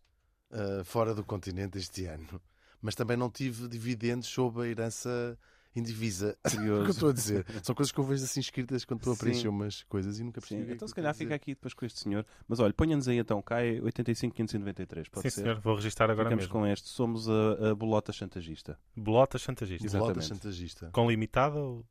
ah, 0.50 0.82
fora 0.84 1.14
do 1.14 1.24
continente 1.24 1.78
este 1.78 2.04
ano, 2.06 2.40
mas 2.82 2.94
também 2.94 3.16
não 3.16 3.30
tive 3.30 3.68
dividendos 3.68 4.28
sobre 4.28 4.62
a 4.62 4.66
herança 4.66 5.38
indivisa. 5.74 6.36
o 6.44 6.50
que 6.50 6.56
eu 6.66 6.86
estou 6.90 7.10
a 7.10 7.12
dizer? 7.12 7.46
São 7.62 7.74
coisas 7.74 7.92
que 7.92 7.98
eu 8.00 8.04
vejo 8.04 8.24
assim 8.24 8.40
escritas 8.40 8.84
quando 8.84 8.98
estou 9.00 9.12
a 9.14 9.16
preencher 9.16 9.48
umas 9.48 9.84
coisas 9.84 10.18
e 10.18 10.24
nunca 10.24 10.40
percebi. 10.40 10.64
Sim, 10.64 10.70
é 10.70 10.74
então 10.74 10.88
se 10.88 10.94
calhar 10.94 11.14
fica 11.14 11.26
dizer. 11.26 11.34
aqui 11.34 11.54
depois 11.54 11.72
com 11.72 11.86
este 11.86 12.00
senhor. 12.00 12.26
Mas 12.48 12.58
olha, 12.58 12.72
ponha-nos 12.74 13.06
aí 13.06 13.18
então, 13.18 13.40
cá 13.40 13.62
é 13.64 13.80
85593, 13.80 15.08
pode 15.08 15.22
Sim, 15.22 15.30
ser? 15.30 15.42
senhor, 15.42 15.60
vou 15.60 15.76
registrar 15.76 16.10
agora 16.10 16.28
Ficamos 16.28 16.44
mesmo. 16.46 16.52
com 16.52 16.66
este. 16.66 16.88
Somos 16.88 17.28
a, 17.28 17.70
a 17.70 17.74
bolota 17.74 18.12
chantagista. 18.12 18.78
Bolota 18.96 19.38
chantagista. 19.38 19.86
Exato. 19.86 20.02
Bolota 20.02 20.18
Exatamente. 20.20 20.42
chantagista. 20.42 20.90
Com 20.92 21.08
limitada 21.08 21.58
ou. 21.58 21.86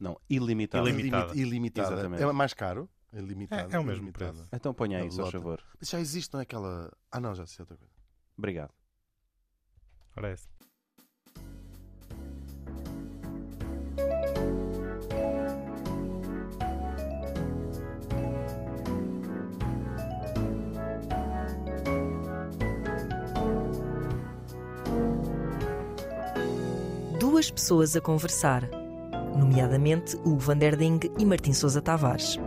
Não, 0.00 0.18
ilimitada. 0.30 0.88
Ilimitada. 0.88 1.32
Ilimi- 1.32 1.48
Ilimitada. 1.48 1.92
Exatamente. 1.94 2.22
É 2.22 2.32
mais 2.32 2.54
caro? 2.54 2.88
Ilimitada. 3.12 3.72
É- 3.72 3.76
é 3.76 3.78
o 3.78 3.84
mesmo 3.84 4.02
Ilimitada. 4.04 4.32
preço. 4.32 4.48
Então 4.52 4.74
ponha 4.74 4.98
aí, 4.98 5.10
só 5.10 5.16
bolota. 5.18 5.38
favor. 5.38 5.62
Mas 5.80 5.88
já 5.88 6.00
existe, 6.00 6.32
não 6.32 6.40
é 6.40 6.42
aquela. 6.42 6.92
Ah, 7.10 7.20
não, 7.20 7.34
já 7.34 7.46
sei 7.46 7.62
outra 7.62 7.76
coisa. 7.76 7.92
Obrigado. 8.36 8.72
Ora, 10.16 10.28
é 10.28 10.32
essa. 10.32 10.48
Duas 27.18 27.50
pessoas 27.50 27.96
a 27.96 28.00
conversar, 28.00 28.68
nomeadamente 29.36 30.16
o 30.24 30.36
Van 30.36 30.56
der 30.56 30.76
Ding 30.76 31.00
e 31.18 31.24
Martim 31.26 31.52
Sousa 31.52 31.80
Tavares. 31.82 32.38